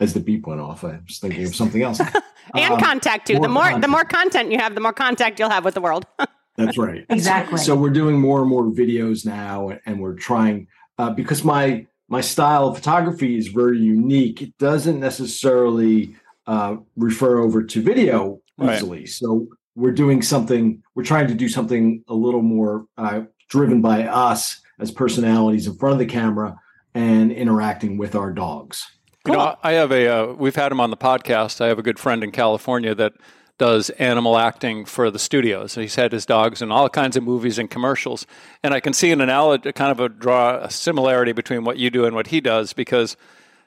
As 0.00 0.14
the 0.14 0.20
beep 0.20 0.46
went 0.46 0.58
off, 0.62 0.84
I 0.84 1.00
was 1.06 1.18
thinking 1.18 1.44
of 1.44 1.54
something 1.54 1.82
else. 1.82 2.00
and 2.54 2.72
Um, 2.72 2.80
contact 2.80 3.26
too. 3.26 3.34
The 3.34 3.48
more 3.48 3.72
more 3.72 3.80
the 3.80 3.88
more 3.88 4.04
content 4.04 4.50
you 4.50 4.56
have, 4.58 4.74
the 4.74 4.80
more 4.80 4.94
contact 4.94 5.38
you'll 5.38 5.50
have 5.50 5.66
with 5.66 5.74
the 5.74 5.82
world. 5.82 6.06
That's 6.56 6.78
right. 6.78 7.04
Exactly. 7.10 7.58
So 7.58 7.76
we're 7.76 7.90
doing 7.90 8.18
more 8.18 8.40
and 8.40 8.48
more 8.48 8.64
videos 8.64 9.26
now, 9.26 9.72
and 9.84 10.00
we're 10.00 10.14
trying 10.14 10.66
uh, 10.96 11.10
because 11.10 11.44
my 11.44 11.86
my 12.08 12.22
style 12.22 12.68
of 12.68 12.76
photography 12.76 13.36
is 13.36 13.48
very 13.48 13.78
unique. 13.78 14.40
It 14.40 14.56
doesn't 14.56 14.98
necessarily 14.98 16.16
uh, 16.46 16.76
refer 16.96 17.36
over 17.38 17.62
to 17.64 17.82
video 17.82 18.40
Right. 18.56 18.76
easily. 18.76 19.06
So 19.06 19.46
we're 19.78 19.92
doing 19.92 20.22
something. 20.22 20.82
We're 20.94 21.04
trying 21.04 21.28
to 21.28 21.34
do 21.34 21.48
something 21.48 22.02
a 22.08 22.14
little 22.14 22.42
more 22.42 22.86
uh, 22.98 23.22
driven 23.48 23.80
by 23.80 24.04
us 24.04 24.60
as 24.80 24.90
personalities 24.90 25.66
in 25.66 25.76
front 25.76 25.94
of 25.94 25.98
the 26.00 26.06
camera 26.06 26.56
and 26.94 27.30
interacting 27.30 27.96
with 27.96 28.14
our 28.14 28.32
dogs. 28.32 28.84
You 29.26 29.34
know, 29.34 29.56
I 29.62 29.72
have 29.72 29.92
a. 29.92 30.08
Uh, 30.08 30.32
we've 30.32 30.56
had 30.56 30.72
him 30.72 30.80
on 30.80 30.90
the 30.90 30.96
podcast. 30.96 31.60
I 31.60 31.68
have 31.68 31.78
a 31.78 31.82
good 31.82 31.98
friend 31.98 32.24
in 32.24 32.32
California 32.32 32.94
that 32.94 33.12
does 33.58 33.90
animal 33.90 34.38
acting 34.38 34.84
for 34.84 35.10
the 35.10 35.18
studios. 35.18 35.74
He's 35.74 35.96
had 35.96 36.12
his 36.12 36.24
dogs 36.24 36.62
in 36.62 36.72
all 36.72 36.88
kinds 36.88 37.16
of 37.16 37.22
movies 37.22 37.58
and 37.58 37.70
commercials, 37.70 38.26
and 38.62 38.72
I 38.72 38.80
can 38.80 38.92
see 38.92 39.10
an 39.10 39.20
analogy, 39.20 39.70
kind 39.72 39.90
of 39.90 40.00
a 40.00 40.08
draw 40.08 40.58
a 40.58 40.70
similarity 40.70 41.32
between 41.32 41.64
what 41.64 41.76
you 41.76 41.90
do 41.90 42.04
and 42.04 42.16
what 42.16 42.28
he 42.28 42.40
does. 42.40 42.72
Because 42.72 43.16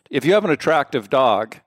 if 0.09 0.25
you 0.25 0.33
have 0.33 0.45
an 0.45 0.51
attractive 0.51 1.09
dog, 1.09 1.57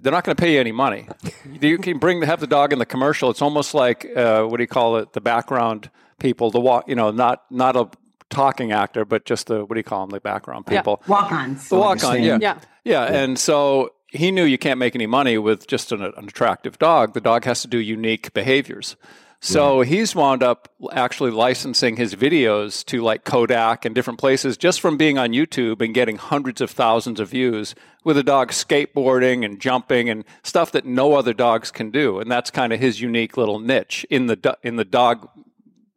they're 0.00 0.12
not 0.12 0.24
going 0.24 0.36
to 0.36 0.40
pay 0.40 0.54
you 0.54 0.60
any 0.60 0.72
money. 0.72 1.08
you 1.60 1.78
can 1.78 1.98
bring 1.98 2.22
have 2.22 2.40
the 2.40 2.46
dog 2.46 2.72
in 2.72 2.78
the 2.78 2.86
commercial. 2.86 3.30
It's 3.30 3.42
almost 3.42 3.74
like 3.74 4.06
uh, 4.16 4.44
what 4.44 4.58
do 4.58 4.62
you 4.62 4.68
call 4.68 4.96
it? 4.96 5.12
The 5.12 5.20
background 5.20 5.90
people, 6.18 6.50
the 6.50 6.60
walk. 6.60 6.88
You 6.88 6.94
know, 6.94 7.10
not 7.10 7.44
not 7.50 7.76
a 7.76 7.88
talking 8.30 8.72
actor, 8.72 9.04
but 9.04 9.24
just 9.24 9.46
the 9.46 9.64
what 9.64 9.74
do 9.74 9.78
you 9.80 9.84
call 9.84 10.02
them? 10.06 10.10
The 10.10 10.20
background 10.20 10.66
Yeah. 10.70 10.80
people. 10.80 11.02
walk-ons. 11.06 11.68
The 11.68 11.76
walk 11.76 12.04
on, 12.04 12.22
yeah. 12.22 12.38
stand. 12.38 12.42
Yeah. 12.42 12.58
yeah. 12.84 13.04
And 13.04 13.38
so 13.38 13.90
he 14.08 14.30
knew 14.30 14.44
you 14.44 14.58
can't 14.58 14.78
make 14.78 14.94
any 14.94 15.06
money 15.06 15.38
with 15.38 15.66
just 15.66 15.92
an, 15.92 16.02
an 16.02 16.12
attractive 16.16 16.78
dog. 16.78 17.14
The 17.14 17.20
dog 17.20 17.44
has 17.44 17.62
to 17.62 17.68
do 17.68 17.78
unique 17.78 18.32
behaviors. 18.34 18.96
So 19.40 19.82
he's 19.82 20.16
wound 20.16 20.42
up 20.42 20.68
actually 20.92 21.30
licensing 21.30 21.96
his 21.96 22.16
videos 22.16 22.84
to 22.86 23.02
like 23.02 23.24
Kodak 23.24 23.84
and 23.84 23.94
different 23.94 24.18
places 24.18 24.56
just 24.56 24.80
from 24.80 24.96
being 24.96 25.16
on 25.16 25.30
YouTube 25.30 25.80
and 25.80 25.94
getting 25.94 26.16
hundreds 26.16 26.60
of 26.60 26.72
thousands 26.72 27.20
of 27.20 27.28
views 27.28 27.76
with 28.02 28.18
a 28.18 28.24
dog 28.24 28.50
skateboarding 28.50 29.44
and 29.44 29.60
jumping 29.60 30.10
and 30.10 30.24
stuff 30.42 30.72
that 30.72 30.86
no 30.86 31.14
other 31.14 31.32
dogs 31.32 31.70
can 31.70 31.92
do. 31.92 32.18
And 32.18 32.28
that's 32.28 32.50
kind 32.50 32.72
of 32.72 32.80
his 32.80 33.00
unique 33.00 33.36
little 33.36 33.60
niche 33.60 34.04
in 34.10 34.26
the 34.26 34.34
do- 34.34 34.56
in 34.64 34.74
the 34.74 34.84
dog 34.84 35.28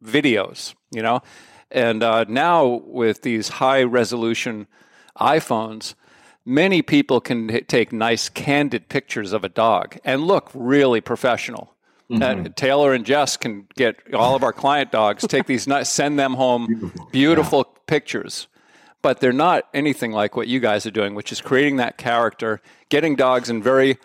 videos, 0.04 0.74
you 0.92 1.02
know. 1.02 1.20
And 1.68 2.04
uh, 2.04 2.24
now 2.28 2.66
with 2.84 3.22
these 3.22 3.48
high 3.48 3.82
resolution 3.82 4.68
iPhones, 5.18 5.94
many 6.44 6.80
people 6.80 7.20
can 7.20 7.64
take 7.66 7.92
nice 7.92 8.28
candid 8.28 8.88
pictures 8.88 9.32
of 9.32 9.42
a 9.42 9.48
dog 9.48 9.98
and 10.04 10.28
look 10.28 10.48
really 10.54 11.00
professional. 11.00 11.74
Uh, 12.20 12.48
Taylor 12.56 12.92
and 12.92 13.06
Jess 13.06 13.36
can 13.36 13.66
get 13.76 13.96
all 14.14 14.34
of 14.34 14.42
our 14.42 14.52
client 14.52 14.92
dogs, 14.92 15.26
take 15.26 15.46
these, 15.46 15.66
nice, 15.66 15.88
send 15.88 16.18
them 16.18 16.34
home 16.34 16.92
beautiful, 17.10 17.64
pictures. 17.86 18.48
But 19.02 19.20
they're 19.20 19.32
not 19.32 19.64
anything 19.74 20.12
like 20.12 20.36
what 20.36 20.46
you 20.46 20.60
guys 20.60 20.86
are 20.86 20.90
doing, 20.90 21.14
which 21.14 21.32
is 21.32 21.40
creating 21.40 21.76
that 21.76 21.98
character, 21.98 22.60
getting 22.88 23.16
dogs 23.16 23.50
in 23.50 23.62
very 23.62 23.98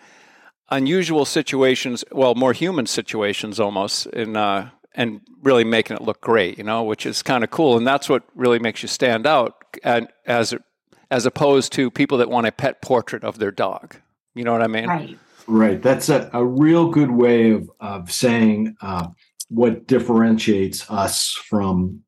unusual 0.70 1.24
situations, 1.24 2.04
well, 2.10 2.34
more 2.34 2.52
human 2.52 2.86
situations 2.86 3.60
almost, 3.60 4.06
in, 4.06 4.36
uh, 4.36 4.70
and 4.94 5.20
really 5.42 5.64
making 5.64 5.96
it 5.96 6.02
look 6.02 6.20
great, 6.20 6.58
you 6.58 6.64
know, 6.64 6.82
which 6.82 7.06
is 7.06 7.22
kind 7.22 7.44
of 7.44 7.50
cool. 7.50 7.76
And 7.76 7.86
that's 7.86 8.08
what 8.08 8.24
really 8.34 8.58
makes 8.58 8.82
you 8.82 8.88
stand 8.88 9.26
out 9.26 9.54
and 9.84 10.08
as, 10.26 10.54
as 11.10 11.26
opposed 11.26 11.72
to 11.74 11.90
people 11.90 12.18
that 12.18 12.28
want 12.28 12.46
a 12.46 12.52
pet 12.52 12.82
portrait 12.82 13.22
of 13.22 13.38
their 13.38 13.52
dog. 13.52 13.96
You 14.34 14.44
know 14.44 14.52
what 14.52 14.62
I 14.62 14.66
mean? 14.66 14.86
Right. 14.86 15.18
Right. 15.48 15.80
That's 15.82 16.10
a, 16.10 16.28
a 16.34 16.44
real 16.44 16.90
good 16.90 17.10
way 17.10 17.52
of, 17.52 17.70
of 17.80 18.12
saying 18.12 18.76
uh, 18.82 19.08
what 19.48 19.86
differentiates 19.86 20.88
us 20.90 21.32
from 21.32 22.02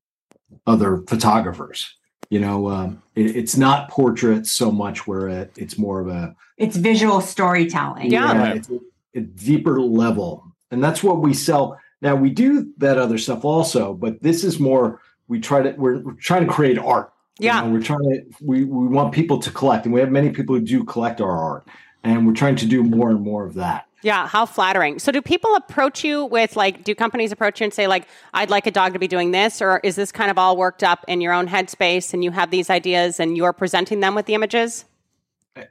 other 0.67 0.99
photographers. 1.09 1.97
You 2.29 2.41
know, 2.41 2.69
um, 2.69 3.03
it, 3.17 3.35
it's 3.35 3.57
not 3.57 3.89
portraits 3.91 4.53
so 4.53 4.71
much 4.71 5.07
where 5.07 5.27
it, 5.29 5.53
it's 5.57 5.79
more 5.79 6.01
of 6.01 6.09
a, 6.09 6.37
It's 6.59 6.77
visual 6.77 7.23
storytelling. 7.23 8.11
Yeah. 8.11 8.37
Right. 8.37 8.57
it's 8.59 8.69
a, 8.69 8.79
a 9.15 9.21
deeper 9.23 9.81
level. 9.81 10.45
And 10.71 10.85
that's 10.85 11.03
what 11.03 11.21
we 11.21 11.33
sell. 11.33 11.79
Now 12.03 12.15
we 12.15 12.29
do 12.29 12.73
that 12.77 12.99
other 12.99 13.17
stuff 13.17 13.45
also, 13.45 13.95
but 13.95 14.23
this 14.23 14.45
is 14.45 14.61
more, 14.61 15.01
we 15.29 15.41
try 15.41 15.63
to, 15.63 15.71
we're, 15.73 16.01
we're 16.01 16.13
trying 16.13 16.47
to 16.47 16.53
create 16.53 16.79
art. 16.79 17.13
You 17.39 17.47
Yeah. 17.47 17.63
know, 17.63 17.71
we're 17.71 17.83
trying 17.83 18.01
to, 18.01 18.23
we, 18.43 18.65
we 18.65 18.87
want 18.87 19.15
people 19.15 19.39
to 19.39 19.51
collect 19.51 19.87
and 19.87 19.95
we 19.95 20.01
have 20.01 20.11
many 20.11 20.29
people 20.29 20.55
who 20.55 20.61
do 20.61 20.85
collect 20.85 21.23
our 21.23 21.37
art 21.37 21.67
and 22.05 22.27
we're 22.27 22.35
trying 22.35 22.57
to 22.57 22.67
do 22.67 22.83
more 22.83 23.11
and 23.11 23.21
more 23.21 23.45
of 23.45 23.55
that. 23.55 23.87
Yeah, 24.03 24.27
how 24.27 24.47
flattering. 24.47 24.99
So 24.99 25.13
do 25.13 25.21
people 25.21 25.55
approach 25.57 26.03
you 26.05 26.25
with 26.25 26.57
like 26.57 26.85
do 26.85 26.95
companies 26.95 27.33
approach 27.33 27.61
you 27.61 27.65
and 27.65 27.75
say 27.75 27.87
like 27.87 28.09
I'd 28.33 28.49
like 28.49 28.67
a 28.67 28.71
dog 28.71 28.95
to 28.95 28.99
be 28.99 29.09
doing 29.09 29.31
this 29.31 29.61
or 29.61 29.79
is 29.85 29.95
this 29.97 30.11
kind 30.11 30.31
of 30.31 30.39
all 30.39 30.57
worked 30.57 30.83
up 30.83 31.05
in 31.07 31.21
your 31.21 31.35
own 31.35 31.49
headspace 31.49 32.15
and 32.15 32.25
you 32.25 32.31
have 32.31 32.51
these 32.51 32.71
ideas 32.71 33.21
and 33.21 33.37
you're 33.37 33.53
presenting 33.53 34.01
them 34.01 34.15
with 34.15 34.25
the 34.25 34.35
images? 34.35 34.87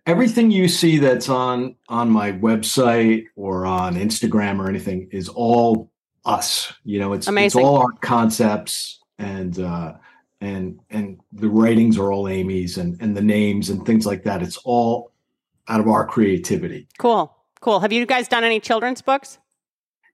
everything 0.06 0.52
you 0.52 0.68
see 0.68 0.98
that's 0.98 1.30
on 1.30 1.76
on 1.88 2.10
my 2.10 2.32
website 2.32 3.26
or 3.36 3.66
on 3.66 3.96
Instagram 3.96 4.60
or 4.60 4.70
anything 4.70 5.08
is 5.12 5.30
all 5.30 5.92
us. 6.26 6.74
You 6.84 7.00
know, 7.00 7.14
it's 7.14 7.28
Amazing. 7.28 7.62
it's 7.62 7.66
all 7.66 7.78
our 7.78 7.92
concepts 8.02 9.00
and 9.18 9.60
uh 9.60 9.94
and 10.42 10.80
and 10.90 11.20
the 11.32 11.50
writings 11.50 11.98
are 11.98 12.12
all 12.12 12.28
Amy's 12.28 12.78
and 12.78 13.02
and 13.02 13.16
the 13.16 13.22
names 13.22 13.70
and 13.70 13.86
things 13.86 14.06
like 14.06 14.24
that. 14.24 14.42
It's 14.42 14.58
all 14.58 15.12
out 15.70 15.80
of 15.80 15.88
our 15.88 16.06
creativity. 16.06 16.88
Cool. 16.98 17.36
Cool. 17.62 17.80
Have 17.80 17.94
you 17.94 18.06
guys 18.06 18.28
done 18.28 18.44
any 18.44 18.60
children's 18.60 19.02
books? 19.02 19.38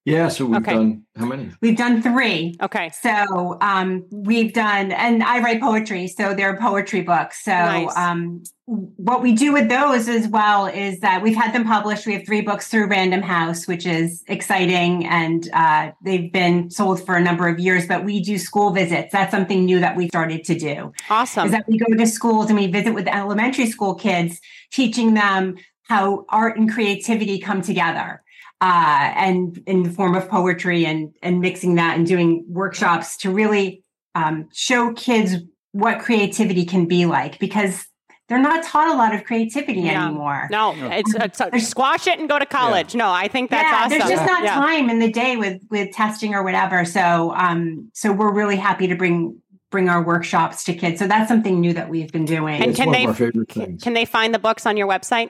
Yeah, 0.05 0.27
so 0.27 0.45
we've 0.45 0.57
Okay. 0.57 0.73
done 0.73 1.03
how 1.17 1.25
many? 1.25 1.49
We've 1.61 1.75
done 1.75 1.99
three. 1.99 2.55
Okay. 2.61 2.91
So 3.01 3.57
um, 3.59 4.05
we've 4.11 4.53
done, 4.53 4.91
and 4.91 5.23
I 5.23 5.39
write 5.39 5.59
poetry, 5.59 6.07
so 6.07 6.35
they're 6.35 6.57
poetry 6.57 7.01
books. 7.01 7.43
So 7.43 7.51
Nice. 7.51 7.97
um, 7.97 8.43
what 8.67 9.23
we 9.23 9.33
do 9.33 9.51
with 9.51 9.67
those 9.67 10.07
as 10.07 10.27
well 10.27 10.67
is 10.67 10.99
that 10.99 11.23
we've 11.23 11.35
had 11.35 11.55
them 11.55 11.63
published. 11.63 12.05
We 12.05 12.13
have 12.13 12.25
three 12.25 12.41
books 12.41 12.67
through 12.67 12.87
Random 12.87 13.23
House, 13.23 13.67
which 13.67 13.87
is 13.87 14.23
exciting, 14.27 15.07
and 15.07 15.49
uh, 15.53 15.91
they've 16.03 16.31
been 16.31 16.69
sold 16.69 17.03
for 17.03 17.15
a 17.15 17.21
number 17.21 17.47
of 17.47 17.57
years. 17.59 17.87
But 17.87 18.05
we 18.05 18.21
do 18.21 18.37
school 18.37 18.71
visits. 18.71 19.11
That's 19.11 19.31
something 19.31 19.65
new 19.65 19.79
that 19.79 19.95
we 19.95 20.07
started 20.07 20.43
to 20.45 20.55
do. 20.59 20.93
Awesome. 21.09 21.47
Is 21.47 21.51
that 21.51 21.67
we 21.67 21.79
go 21.79 21.95
to 21.95 22.05
schools 22.05 22.51
and 22.51 22.59
we 22.59 22.67
visit 22.67 22.93
with 22.93 23.07
elementary 23.07 23.65
school 23.65 23.95
kids, 23.95 24.39
teaching 24.71 25.15
them 25.15 25.55
how 25.83 26.25
art 26.29 26.57
and 26.57 26.71
creativity 26.71 27.39
come 27.39 27.61
together 27.63 28.21
uh, 28.65 29.13
and 29.25 29.61
in 29.67 29.83
the 29.83 29.89
form 29.91 30.15
of 30.15 30.27
poetry 30.27 30.85
and 30.85 31.13
and 31.21 31.39
mixing 31.39 31.75
that 31.75 31.95
and 31.97 32.07
doing 32.07 32.43
workshops 32.47 33.15
to 33.17 33.29
really 33.29 33.83
um, 34.15 34.49
show 34.53 34.91
kids 34.93 35.35
what 35.71 35.99
creativity 35.99 36.65
can 36.65 36.85
be 36.87 37.05
like 37.05 37.37
because 37.37 37.85
they're 38.27 38.39
not 38.41 38.63
taught 38.65 38.87
a 38.87 38.97
lot 38.97 39.13
of 39.13 39.23
creativity 39.23 39.81
Yeah. 39.81 40.07
anymore. 40.07 40.47
no, 40.49 40.73
it's, 40.75 41.13
it's 41.19 41.67
squash 41.67 42.07
it 42.07 42.17
and 42.17 42.27
go 42.27 42.39
to 42.39 42.45
college. 42.47 42.95
No, 42.95 43.11
I 43.11 43.27
think 43.27 43.51
that's 43.51 43.63
yeah, 43.69 43.77
awesome. 43.85 43.89
there's 43.99 44.09
just 44.09 44.25
not 44.25 44.43
Yeah. 44.43 44.55
time 44.55 44.89
in 44.89 44.97
the 44.97 45.11
day 45.11 45.37
with 45.37 45.61
with 45.69 45.91
testing 45.93 46.33
or 46.33 46.41
whatever. 46.43 46.85
So 46.85 47.33
um, 47.35 47.91
so 47.93 48.11
we're 48.11 48.33
really 48.33 48.55
happy 48.55 48.87
to 48.87 48.95
bring 48.95 49.39
bring 49.69 49.89
our 49.89 50.01
workshops 50.03 50.63
to 50.63 50.73
kids. 50.73 50.97
So 50.99 51.05
that's 51.07 51.27
something 51.27 51.59
new 51.59 51.73
that 51.73 51.89
we've 51.89 52.11
been 52.11 52.25
doing. 52.25 52.55
And 52.61 52.71
It's 52.71 52.77
can 52.79 52.87
one 52.87 52.93
they- 52.97 53.03
of 53.03 53.09
our 53.09 53.15
favorite 53.15 53.51
things. 53.51 53.83
Can 53.83 53.93
they 53.93 54.05
find 54.05 54.33
the 54.33 54.39
books 54.39 54.65
on 54.65 54.75
your 54.77 54.87
website? 54.87 55.29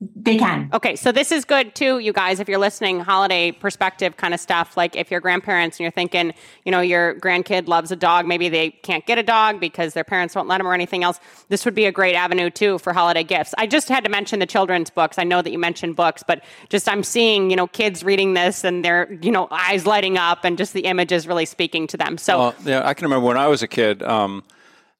They 0.00 0.38
can. 0.38 0.70
Okay, 0.72 0.94
so 0.94 1.10
this 1.10 1.32
is 1.32 1.44
good 1.44 1.74
too, 1.74 1.98
you 1.98 2.12
guys, 2.12 2.38
if 2.38 2.48
you're 2.48 2.58
listening, 2.58 3.00
holiday 3.00 3.50
perspective 3.50 4.16
kind 4.16 4.32
of 4.32 4.38
stuff. 4.38 4.76
Like 4.76 4.94
if 4.94 5.10
you're 5.10 5.18
grandparents 5.18 5.78
and 5.78 5.80
you're 5.80 5.90
thinking, 5.90 6.34
you 6.64 6.70
know, 6.70 6.80
your 6.80 7.16
grandkid 7.16 7.66
loves 7.66 7.90
a 7.90 7.96
dog, 7.96 8.24
maybe 8.24 8.48
they 8.48 8.70
can't 8.70 9.04
get 9.06 9.18
a 9.18 9.24
dog 9.24 9.58
because 9.58 9.94
their 9.94 10.04
parents 10.04 10.36
won't 10.36 10.46
let 10.46 10.58
them 10.58 10.68
or 10.68 10.74
anything 10.74 11.02
else. 11.02 11.18
This 11.48 11.64
would 11.64 11.74
be 11.74 11.86
a 11.86 11.90
great 11.90 12.14
avenue 12.14 12.48
too 12.48 12.78
for 12.78 12.92
holiday 12.92 13.24
gifts. 13.24 13.54
I 13.58 13.66
just 13.66 13.88
had 13.88 14.04
to 14.04 14.10
mention 14.10 14.38
the 14.38 14.46
children's 14.46 14.88
books. 14.88 15.18
I 15.18 15.24
know 15.24 15.42
that 15.42 15.50
you 15.50 15.58
mentioned 15.58 15.96
books, 15.96 16.22
but 16.22 16.44
just 16.68 16.88
I'm 16.88 17.02
seeing, 17.02 17.50
you 17.50 17.56
know, 17.56 17.66
kids 17.66 18.04
reading 18.04 18.34
this 18.34 18.62
and 18.62 18.84
their, 18.84 19.12
you 19.14 19.32
know, 19.32 19.48
eyes 19.50 19.84
lighting 19.84 20.16
up 20.16 20.44
and 20.44 20.56
just 20.56 20.74
the 20.74 20.82
image 20.82 21.10
is 21.10 21.26
really 21.26 21.46
speaking 21.46 21.88
to 21.88 21.96
them. 21.96 22.18
So 22.18 22.38
Well, 22.38 22.54
yeah, 22.64 22.86
I 22.86 22.94
can 22.94 23.06
remember 23.06 23.26
when 23.26 23.36
I 23.36 23.48
was 23.48 23.64
a 23.64 23.68
kid, 23.68 24.04
um, 24.04 24.44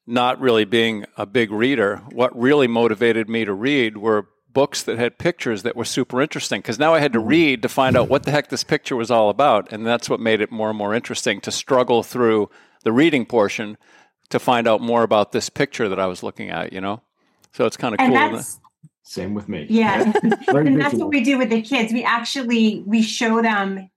not 0.05 0.41
really 0.41 0.65
being 0.65 1.05
a 1.15 1.25
big 1.25 1.51
reader. 1.51 2.01
What 2.11 2.37
really 2.37 2.67
motivated 2.67 3.29
me 3.29 3.45
to 3.45 3.53
read 3.53 3.95
were 3.95 4.27
books 4.53 4.83
that 4.83 4.97
had 4.97 5.17
pictures 5.17 5.63
that 5.63 5.75
were 5.75 5.85
super 5.85 6.21
interesting. 6.21 6.61
Because 6.61 6.79
now 6.79 6.93
I 6.93 6.99
had 6.99 7.13
to 7.13 7.19
mm-hmm. 7.19 7.27
read 7.27 7.61
to 7.61 7.69
find 7.69 7.95
out 7.95 8.09
what 8.09 8.23
the 8.23 8.31
heck 8.31 8.49
this 8.49 8.63
picture 8.63 8.95
was 8.95 9.11
all 9.11 9.29
about, 9.29 9.71
and 9.71 9.85
that's 9.85 10.09
what 10.09 10.19
made 10.19 10.41
it 10.41 10.51
more 10.51 10.69
and 10.69 10.77
more 10.77 10.93
interesting 10.93 11.41
to 11.41 11.51
struggle 11.51 12.03
through 12.03 12.49
the 12.83 12.91
reading 12.91 13.25
portion 13.25 13.77
to 14.29 14.39
find 14.39 14.67
out 14.67 14.81
more 14.81 15.03
about 15.03 15.31
this 15.31 15.49
picture 15.49 15.89
that 15.89 15.99
I 15.99 16.07
was 16.07 16.23
looking 16.23 16.49
at. 16.49 16.73
You 16.73 16.81
know, 16.81 17.01
so 17.53 17.65
it's 17.65 17.77
kind 17.77 17.93
of 17.93 17.99
And 17.99 18.13
cool. 18.13 18.37
that's 18.37 18.59
Same 19.03 19.33
with 19.33 19.49
me. 19.49 19.67
Yeah. 19.69 20.11
And 20.47 20.79
that's 20.79 20.95
what 20.95 21.09
we 21.09 21.21
do 21.21 21.37
with 21.37 21.49
the 21.49 21.61
kids. 21.61 21.93
We 21.93 22.03
actually 22.03 22.83
we 22.85 23.01
show 23.01 23.41
them 23.41 23.89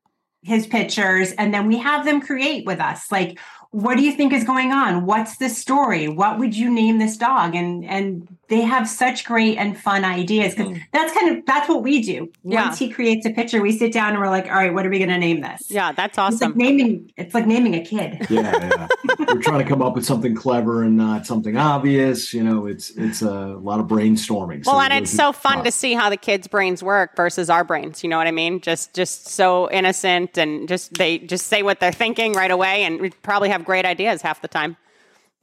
his 0.43 0.67
pictures 0.67 1.33
and 1.33 1.55
then 1.55 1.69
we 1.69 1.79
have 1.79 2.05
them 2.05 2.21
create 2.21 2.67
with 2.67 2.81
us. 2.81 3.11
Like, 3.13 3.39
what 3.71 3.97
do 3.97 4.03
you 4.03 4.13
think 4.13 4.33
is 4.33 4.45
going 4.45 4.73
on? 4.73 5.07
What's 5.07 5.39
the 5.39 5.49
story? 5.49 6.09
What 6.09 6.39
would 6.39 6.55
you 6.57 6.71
name 6.71 6.99
this 6.99 7.17
dog? 7.17 7.55
And 7.55 7.85
and 7.85 8.29
they 8.53 8.61
have 8.61 8.87
such 8.87 9.25
great 9.25 9.57
and 9.57 9.79
fun 9.79 10.05
ideas 10.05 10.55
because 10.55 10.73
mm. 10.73 10.83
that's 10.93 11.15
kind 11.15 11.35
of 11.35 11.47
that's 11.47 11.71
what 11.71 11.83
we 11.83 12.03
do. 12.03 12.31
Yeah. 12.45 12.67
Once 12.67 12.79
he 12.79 12.91
creates 12.91 13.25
a 13.25 13.31
picture, 13.31 13.63
we 13.63 13.73
sit 13.73 13.95
down 13.95 14.11
and 14.11 14.19
we're 14.19 14.29
like, 14.29 14.45
all 14.45 14.53
right, 14.53 14.75
what 14.75 14.85
are 14.85 14.91
we 14.91 14.99
gonna 14.99 15.17
name 15.17 15.41
this? 15.41 15.71
yeah, 15.71 15.93
that's 15.93 16.13
It's 16.13 16.19
like 16.19 16.33
awesome. 16.35 16.59
naming 16.59 17.11
it's 17.17 17.33
like 17.33 17.47
naming 17.47 17.75
a 17.75 17.83
kid. 17.83 18.27
yeah, 18.31 18.53
yeah. 18.53 18.89
We're 19.19 19.41
trying 19.41 19.63
to 19.63 19.69
come 19.69 19.81
up 19.81 19.95
with 19.95 20.05
something 20.05 20.35
clever 20.35 20.83
and 20.83 20.99
not 20.99 21.27
something 21.27 21.57
obvious. 21.57 22.35
You 22.35 22.45
know, 22.45 22.67
it's 22.67 22.91
it's 22.91 23.23
a 23.23 23.31
lot 23.31 23.81
of 23.81 23.87
brainstorming. 23.87 24.67
Well, 24.67 24.77
So 24.77 24.81
and 24.81 24.93
it's 24.93 25.11
so 25.11 25.29
into 25.29 25.41
fun 25.41 25.65
to 25.65 25.73
see 25.73 25.95
how 25.95 26.11
the 26.11 26.19
kids' 26.19 26.47
brains 26.47 26.83
work 26.83 27.17
versus 27.17 27.49
our 27.49 27.65
brains. 27.65 28.05
You 28.05 28.11
know 28.11 28.19
what 28.19 28.27
I 28.27 28.33
mean? 28.33 28.61
Just, 28.61 28.93
just 28.93 29.29
so 29.29 29.71
innocent 29.71 30.37
and 30.37 30.69
just 30.69 30.93
they 30.95 31.19
just 31.19 31.47
say 31.47 31.63
what 31.63 31.81
they're 31.81 31.91
thinking 31.91 32.35
right 32.35 32.51
away, 32.51 32.85
and 32.85 33.01
we 33.01 33.11
probably 33.11 33.49
have 33.49 33.65
great 33.65 33.87
ideas 33.87 34.21
half 34.21 34.43
the 34.43 34.49
time. 34.49 34.77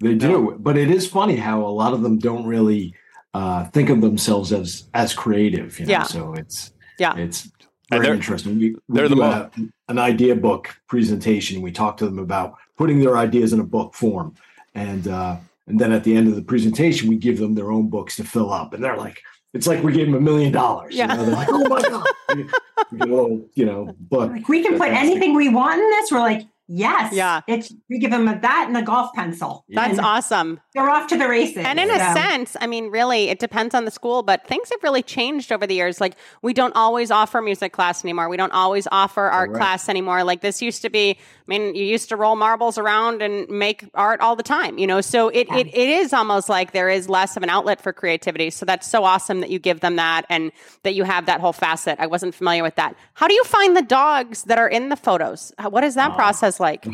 They 0.01 0.15
do, 0.15 0.55
but 0.59 0.77
it 0.77 0.89
is 0.89 1.07
funny 1.07 1.35
how 1.35 1.61
a 1.65 1.67
lot 1.67 1.93
of 1.93 2.01
them 2.01 2.17
don't 2.19 2.45
really 2.45 2.93
uh, 3.33 3.65
think 3.65 3.89
of 3.89 4.01
themselves 4.01 4.51
as 4.53 4.87
as 4.93 5.13
creative. 5.13 5.79
You 5.79 5.85
know? 5.87 5.91
Yeah. 5.91 6.03
So 6.03 6.33
it's 6.33 6.71
Yeah. 6.97 7.15
it's 7.17 7.51
very 7.91 8.05
they're- 8.05 8.13
interesting. 8.15 8.57
We, 8.59 8.75
we 8.87 8.95
they're 8.95 9.09
the 9.09 9.15
do 9.15 9.21
mo- 9.21 9.49
a, 9.55 9.91
an 9.91 9.99
idea 9.99 10.35
book 10.35 10.75
presentation. 10.87 11.61
We 11.61 11.71
talk 11.71 11.97
to 11.97 12.05
them 12.05 12.19
about 12.19 12.55
putting 12.77 12.99
their 12.99 13.17
ideas 13.17 13.51
in 13.53 13.59
a 13.59 13.63
book 13.63 13.93
form, 13.93 14.35
and 14.73 15.07
uh, 15.07 15.35
and 15.67 15.79
then 15.79 15.91
at 15.91 16.03
the 16.03 16.15
end 16.15 16.27
of 16.29 16.35
the 16.35 16.41
presentation, 16.43 17.09
we 17.09 17.17
give 17.17 17.37
them 17.37 17.53
their 17.55 17.71
own 17.71 17.89
books 17.89 18.15
to 18.17 18.23
fill 18.23 18.51
up, 18.51 18.73
and 18.73 18.83
they're 18.83 18.97
like. 18.97 19.21
It's 19.51 19.65
like 19.65 19.81
we 19.81 19.91
gave 19.93 20.05
them 20.05 20.13
a 20.13 20.21
million 20.21 20.51
dollars. 20.51 20.93
you 20.93 20.99
Yeah. 20.99 21.07
know? 21.07 21.25
They're 21.25 21.33
like, 21.35 21.47
oh 21.49 21.67
my 21.67 21.81
God. 21.81 22.05
We- 22.35 22.43
we 22.91 22.97
get 22.99 23.09
a 23.09 23.15
little, 23.15 23.49
you 23.55 23.65
know, 23.65 23.95
book. 23.99 24.31
Like 24.31 24.47
we 24.47 24.61
can 24.61 24.77
put 24.77 24.89
anything 24.89 25.33
we 25.33 25.49
want 25.49 25.79
in 25.81 25.89
this. 25.89 26.11
We're 26.11 26.19
like, 26.19 26.45
Yes. 26.71 27.13
Yeah. 27.13 27.41
It's 27.47 27.73
we 27.89 27.97
give 27.97 28.11
them 28.11 28.27
a, 28.27 28.39
that 28.39 28.65
and 28.67 28.77
a 28.77 28.83
golf 28.83 29.11
pencil. 29.13 29.65
That's 29.69 29.97
awesome. 29.97 30.59
They're 30.75 30.87
off 30.87 31.07
to 31.07 31.17
the 31.17 31.27
races. 31.27 31.65
And 31.65 31.79
in 31.79 31.89
a 31.89 32.13
sense, 32.13 32.55
I 32.61 32.67
mean, 32.67 32.91
really, 32.91 33.29
it 33.29 33.39
depends 33.39 33.73
on 33.73 33.85
the 33.85 33.91
school, 33.91 34.21
but 34.21 34.45
things 34.45 34.69
have 34.69 34.83
really 34.83 35.01
changed 35.01 35.51
over 35.51 35.65
the 35.65 35.73
years. 35.73 35.99
Like, 35.99 36.15
we 36.43 36.53
don't 36.53 36.75
always 36.75 37.09
offer 37.09 37.41
music 37.41 37.73
class 37.73 38.05
anymore. 38.05 38.29
We 38.29 38.37
don't 38.37 38.51
always 38.51 38.87
offer 38.91 39.23
art 39.23 39.53
class 39.53 39.89
anymore. 39.89 40.23
Like, 40.23 40.41
this 40.41 40.61
used 40.61 40.83
to 40.83 40.91
be, 40.91 41.09
I 41.09 41.15
mean, 41.47 41.73
you 41.73 41.83
used 41.83 42.09
to 42.09 42.15
roll 42.15 42.35
marbles 42.35 42.77
around 42.77 43.23
and 43.23 43.49
make 43.49 43.89
art 43.95 44.21
all 44.21 44.35
the 44.35 44.43
time, 44.43 44.77
you 44.77 44.85
know? 44.85 45.01
So 45.01 45.29
it, 45.29 45.47
it, 45.49 45.67
it 45.67 45.89
is 45.89 46.13
almost 46.13 46.49
like 46.49 46.71
there 46.71 46.89
is 46.89 47.09
less 47.09 47.35
of 47.35 47.41
an 47.41 47.49
outlet 47.49 47.81
for 47.81 47.91
creativity. 47.91 48.51
So 48.51 48.67
that's 48.67 48.87
so 48.87 49.03
awesome 49.03 49.39
that 49.39 49.49
you 49.49 49.57
give 49.57 49.79
them 49.79 49.95
that 49.95 50.27
and 50.29 50.51
that 50.83 50.93
you 50.93 51.03
have 51.03 51.25
that 51.25 51.41
whole 51.41 51.53
facet. 51.53 51.99
I 51.99 52.05
wasn't 52.05 52.35
familiar 52.35 52.61
with 52.61 52.75
that. 52.75 52.95
How 53.15 53.27
do 53.27 53.33
you 53.33 53.43
find 53.43 53.75
the 53.75 53.81
dogs 53.81 54.43
that 54.43 54.59
are 54.59 54.69
in 54.69 54.89
the 54.89 54.95
photos? 54.95 55.51
What 55.67 55.83
is 55.83 55.95
that 55.95 56.11
ah. 56.11 56.15
process 56.15 56.58
like? 56.59 56.85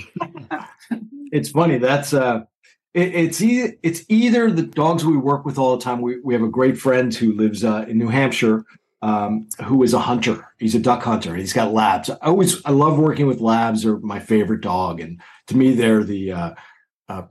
it's 1.31 1.50
funny. 1.50 1.77
That's 1.77 2.13
uh, 2.13 2.41
it, 2.93 3.13
it's 3.15 3.41
either 3.41 3.74
it's 3.84 4.03
either 4.10 4.51
the 4.51 4.63
dogs 4.63 5.05
we 5.05 5.17
work 5.17 5.45
with 5.45 5.57
all 5.57 5.75
the 5.77 5.84
time. 5.84 6.01
We 6.01 6.19
we 6.22 6.34
have 6.34 6.43
a 6.43 6.48
great 6.50 6.77
friend 6.77 7.13
who 7.13 7.34
lives 7.34 7.63
uh, 7.63 7.86
in 7.88 7.98
New 7.98 8.07
Hampshire, 8.10 8.63
um, 9.01 9.48
who 9.65 9.84
is 9.84 9.93
a 9.93 10.00
hunter. 10.00 10.48
He's 10.60 10.75
a 10.75 10.79
duck 10.79 11.03
hunter. 11.03 11.36
He's 11.36 11.53
got 11.53 11.74
labs. 11.74 12.10
I 12.10 12.15
always 12.24 12.63
I 12.65 12.72
love 12.72 12.98
working 12.98 13.27
with 13.27 13.39
labs. 13.41 13.84
They're 13.84 13.98
my 14.00 14.19
favorite 14.19 14.62
dog, 14.62 15.00
and 15.00 15.22
to 15.48 15.57
me, 15.57 15.74
they're 15.74 16.03
the 16.03 16.31
uh, 16.31 16.51
uh, 17.10 17.24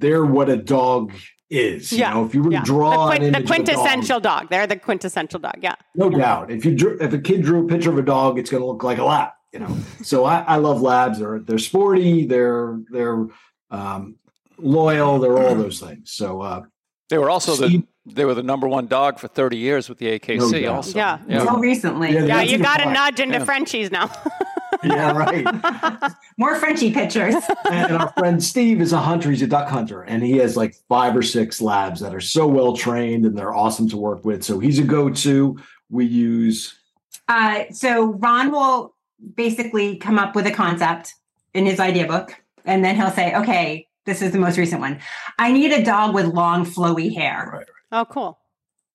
they're 0.00 0.24
what 0.24 0.48
a 0.48 0.56
dog 0.56 1.12
is. 1.48 1.92
Yeah, 1.92 2.08
You 2.08 2.14
know, 2.14 2.26
if 2.26 2.34
you 2.34 2.42
were 2.42 2.50
Yeah. 2.52 2.60
to 2.60 2.64
draw 2.64 3.06
the, 3.08 3.12
an 3.12 3.18
quin- 3.18 3.22
the 3.22 3.28
of 3.28 3.34
a 3.34 3.38
dog- 3.40 3.46
quintessential 3.46 4.20
dog. 4.20 4.48
They're 4.48 4.66
the 4.66 4.76
quintessential 4.76 5.38
dog. 5.38 5.56
Yeah. 5.60 5.74
no 5.94 6.08
doubt. 6.08 6.50
If 6.50 6.64
you 6.64 6.74
drew, 6.74 6.96
if 6.98 7.12
a 7.12 7.18
kid 7.18 7.42
drew 7.42 7.64
a 7.64 7.68
picture 7.68 7.90
of 7.90 7.98
a 7.98 8.02
dog, 8.02 8.38
it's 8.38 8.50
going 8.50 8.62
to 8.62 8.66
look 8.66 8.82
like 8.82 8.96
a 8.98 9.04
lab. 9.04 9.30
You 9.52 9.60
know. 9.60 9.76
so 10.02 10.24
I, 10.24 10.40
I 10.40 10.56
love 10.56 10.80
labs. 10.80 11.18
They're 11.18 11.38
they're 11.38 11.58
sporty. 11.58 12.26
They're 12.26 12.80
they're 12.90 13.26
um, 13.70 14.16
loyal. 14.58 15.18
They're 15.18 15.38
all 15.38 15.54
those 15.54 15.78
things. 15.80 16.12
So 16.12 16.40
uh, 16.40 16.62
They 17.10 17.18
were 17.18 17.28
also 17.30 17.54
the 17.56 17.82
they 18.06 18.24
were 18.24 18.34
the 18.34 18.42
number 18.42 18.66
one 18.66 18.86
dog 18.88 19.18
for 19.20 19.28
30 19.28 19.56
years 19.58 19.88
with 19.88 19.98
the 19.98 20.18
AKC. 20.18 20.62
doubt. 20.62 20.74
also, 20.76 20.98
Yeah. 20.98 21.18
Until 21.28 21.58
recently. 21.58 22.12
Yeah, 22.14 22.24
Yeah, 22.24 22.42
you 22.42 22.58
got 22.58 22.78
to 22.78 22.90
nudge 22.90 23.20
into 23.20 23.38
Yeah. 23.38 23.44
Frenchies 23.44 23.92
now. 23.92 24.10
yeah, 24.82 25.12
right. 25.12 25.46
More 26.36 26.56
Frenchy 26.56 26.90
pictures. 26.92 27.36
and 27.70 27.92
our 27.96 28.12
friend 28.18 28.42
Steve 28.42 28.80
is 28.80 28.92
a 28.92 28.98
hunter. 28.98 29.30
He's 29.30 29.42
a 29.42 29.46
duck 29.46 29.68
hunter, 29.68 30.02
and 30.02 30.22
he 30.22 30.38
has 30.38 30.56
like 30.56 30.74
five 30.88 31.14
or 31.16 31.22
six 31.22 31.60
labs 31.60 32.00
that 32.00 32.12
are 32.14 32.20
so 32.20 32.46
well 32.48 32.72
trained 32.76 33.24
and 33.26 33.36
they're 33.38 33.54
awesome 33.54 33.88
to 33.90 33.96
work 33.96 34.24
with. 34.24 34.42
So 34.42 34.58
he's 34.58 34.78
a 34.80 34.82
go-to. 34.82 35.58
We 35.90 36.06
use 36.06 36.74
Uh, 37.28 37.64
so 37.70 38.14
Ron 38.14 38.50
will 38.50 38.91
basically 39.34 39.96
come 39.96 40.18
up 40.18 40.34
with 40.34 40.46
a 40.46 40.50
concept 40.50 41.14
in 41.54 41.66
his 41.66 41.80
idea 41.80 42.06
book, 42.06 42.34
and 42.64 42.84
then 42.84 42.96
he'll 42.96 43.10
say, 43.10 43.34
"Okay, 43.34 43.86
this 44.06 44.22
is 44.22 44.32
the 44.32 44.38
most 44.38 44.58
recent 44.58 44.80
one. 44.80 45.00
I 45.38 45.52
need 45.52 45.72
a 45.72 45.84
dog 45.84 46.14
with 46.14 46.26
long, 46.26 46.64
flowy 46.64 47.14
hair." 47.14 47.64
oh, 47.92 48.04
cool. 48.06 48.38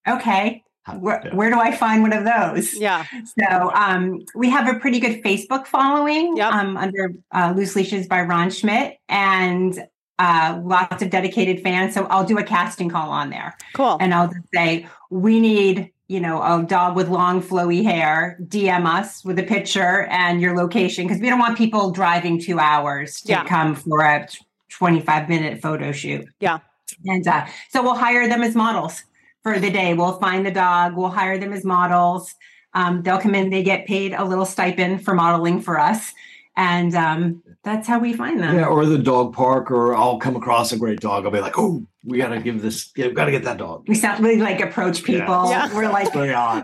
Okay, 0.07 0.63
where, 0.99 1.21
Yeah. 1.25 1.35
where 1.35 1.49
do 1.51 1.59
I 1.59 1.75
find 1.75 2.01
one 2.01 2.13
of 2.13 2.23
those? 2.23 2.73
Yeah. 2.75 3.05
So 3.37 3.71
um, 3.73 4.19
we 4.35 4.49
have 4.49 4.73
a 4.73 4.79
pretty 4.79 4.99
good 4.99 5.21
Facebook 5.23 5.67
following 5.67 6.35
Yep. 6.37 6.53
um, 6.53 6.77
under 6.77 7.13
uh, 7.33 7.53
Loose 7.55 7.75
Leashes 7.75 8.07
by 8.07 8.21
Ron 8.21 8.49
Schmidt, 8.49 8.97
and 9.09 9.77
uh, 10.17 10.59
lots 10.63 11.03
of 11.03 11.09
dedicated 11.11 11.61
fans. 11.61 11.93
So 11.93 12.05
I'll 12.05 12.25
do 12.25 12.39
a 12.39 12.43
casting 12.43 12.89
call 12.89 13.09
on 13.11 13.29
there. 13.29 13.55
Cool. 13.73 13.97
and 13.99 14.13
I'll 14.15 14.27
just 14.27 14.47
say, 14.51 14.87
we 15.11 15.39
need, 15.39 15.91
you 16.07 16.19
know, 16.21 16.41
a 16.41 16.63
dog 16.63 16.95
with 16.95 17.09
long 17.09 17.41
flowy 17.41 17.83
hair. 17.83 18.37
DM 18.47 18.85
us 18.85 19.25
with 19.25 19.37
a 19.39 19.43
picture 19.43 20.03
and 20.09 20.41
your 20.41 20.55
location 20.55 21.05
because 21.05 21.21
we 21.21 21.29
don't 21.29 21.39
want 21.39 21.57
people 21.57 21.91
driving 21.91 22.39
two 22.39 22.59
hours 22.59 23.21
to 23.21 23.33
Yeah. 23.33 23.43
come 23.45 23.75
for 23.75 24.01
a 24.01 24.27
25 24.69 25.27
minute 25.29 25.61
photo 25.61 25.91
shoot. 25.91 26.25
Yeah. 26.39 26.59
And 27.05 27.27
uh, 27.27 27.45
so 27.69 27.83
we'll 27.83 27.95
hire 27.95 28.27
them 28.29 28.41
as 28.41 28.55
models 28.55 29.03
for 29.43 29.59
the 29.59 29.69
day. 29.69 29.93
We'll 29.93 30.17
find 30.19 30.45
the 30.45 30.51
dog, 30.51 30.95
we'll 30.95 31.09
hire 31.09 31.37
them 31.37 31.51
as 31.53 31.65
models. 31.65 32.33
Um, 32.73 33.01
they'll 33.03 33.19
come 33.19 33.35
in, 33.35 33.49
they 33.49 33.63
get 33.63 33.85
paid 33.87 34.13
a 34.13 34.23
little 34.23 34.45
stipend 34.45 35.03
for 35.03 35.13
modeling 35.13 35.61
for 35.61 35.79
us. 35.79 36.13
And 36.55 36.95
um, 36.95 37.43
that's 37.63 37.87
how 37.87 37.99
we 37.99 38.13
find 38.13 38.39
them. 38.39 38.55
yeah, 38.55 38.65
or 38.65 38.85
the 38.85 38.97
dog 38.97 39.33
park, 39.33 39.69
or 39.69 39.95
I'll 39.95 40.17
come 40.19 40.35
across 40.35 40.71
a 40.71 40.77
great 40.77 40.99
dog. 40.99 41.25
I'll 41.25 41.31
be 41.31 41.39
like, 41.39 41.57
oh, 41.59 41.85
we 42.07 42.17
got 42.17 42.29
to 42.29 42.39
give 42.39 42.61
this. 42.61 42.91
Yeah, 42.95 43.07
we 43.07 43.13
got 43.13 43.25
to 43.25 43.31
get 43.31 43.43
that 43.43 43.57
dog. 43.57 43.83
We 43.87 43.95
sound 43.95 44.23
really 44.23 44.37
like 44.39 44.61
approach 44.61 45.03
people. 45.03 45.49
Yeah. 45.49 45.67
We're 45.75 45.89
like, 45.89 46.15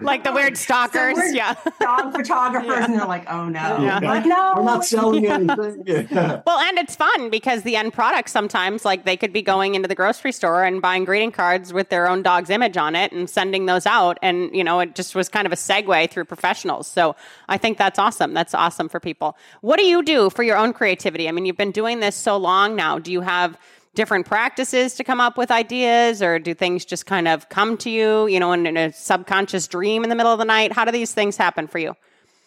like 0.01 0.23
the 0.23 0.31
weird 0.31 0.57
stalkers. 0.57 1.15
we're- 1.15 1.35
yeah. 1.35 1.53
dog 1.81 2.13
photographers 2.15 2.69
Yeah. 2.69 2.85
and 2.85 2.93
they're 2.93 3.05
like, 3.05 3.29
oh 3.29 3.49
no. 3.49 3.59
Yeah. 3.83 3.97
I'm 3.97 4.03
like, 4.03 4.25
no. 4.25 4.53
We're 4.55 4.63
not 4.63 4.85
selling 4.85 5.27
anything. 5.27 5.83
Yeah. 5.85 6.41
Well, 6.47 6.59
and 6.59 6.77
it's 6.77 6.95
fun 6.95 7.29
because 7.29 7.63
the 7.63 7.75
end 7.75 7.91
product 7.93 8.29
sometimes, 8.29 8.85
like 8.85 9.03
they 9.03 9.17
could 9.17 9.33
be 9.33 9.41
going 9.41 9.75
into 9.75 9.87
the 9.87 9.95
grocery 9.95 10.31
store 10.31 10.63
and 10.63 10.81
buying 10.81 11.03
greeting 11.03 11.31
cards 11.31 11.73
with 11.73 11.89
their 11.89 12.07
own 12.07 12.23
dog's 12.23 12.49
image 12.49 12.77
on 12.77 12.95
it 12.95 13.11
and 13.11 13.29
sending 13.29 13.65
those 13.65 13.85
out. 13.85 14.17
And, 14.21 14.55
you 14.55 14.63
know, 14.63 14.79
it 14.79 14.95
just 14.95 15.13
was 15.13 15.27
kind 15.27 15.45
of 15.45 15.51
a 15.51 15.57
segue 15.57 16.09
through 16.09 16.25
professionals. 16.25 16.87
So 16.87 17.15
I 17.49 17.57
think 17.57 17.77
that's 17.77 17.99
awesome. 17.99 18.33
That's 18.33 18.53
awesome 18.53 18.87
for 18.87 18.99
people. 19.01 19.35
What 19.61 19.77
do 19.77 19.83
you 19.83 20.03
do 20.03 20.29
for 20.29 20.43
your 20.43 20.55
own 20.57 20.71
creativity? 20.71 21.27
I 21.27 21.31
mean, 21.33 21.45
you've 21.45 21.57
been 21.57 21.71
doing 21.71 21.99
this 21.99 22.15
so 22.15 22.37
long 22.37 22.75
now. 22.77 22.97
Do 22.97 23.11
you 23.11 23.21
have 23.21 23.57
different 23.95 24.25
practices 24.25 24.95
to 24.95 25.03
come 25.03 25.19
up 25.19 25.37
with 25.37 25.51
ideas 25.51 26.21
or 26.21 26.39
do 26.39 26.53
things 26.53 26.85
just 26.85 27.05
kind 27.05 27.27
of 27.27 27.49
come 27.49 27.77
to 27.77 27.89
you, 27.89 28.27
you 28.27 28.39
know, 28.39 28.51
in, 28.51 28.65
in 28.65 28.77
a 28.77 28.91
subconscious 28.91 29.67
dream 29.67 30.03
in 30.03 30.09
the 30.09 30.15
middle 30.15 30.31
of 30.31 30.39
the 30.39 30.45
night? 30.45 30.71
How 30.71 30.85
do 30.85 30.91
these 30.91 31.13
things 31.13 31.37
happen 31.37 31.67
for 31.67 31.79
you? 31.79 31.95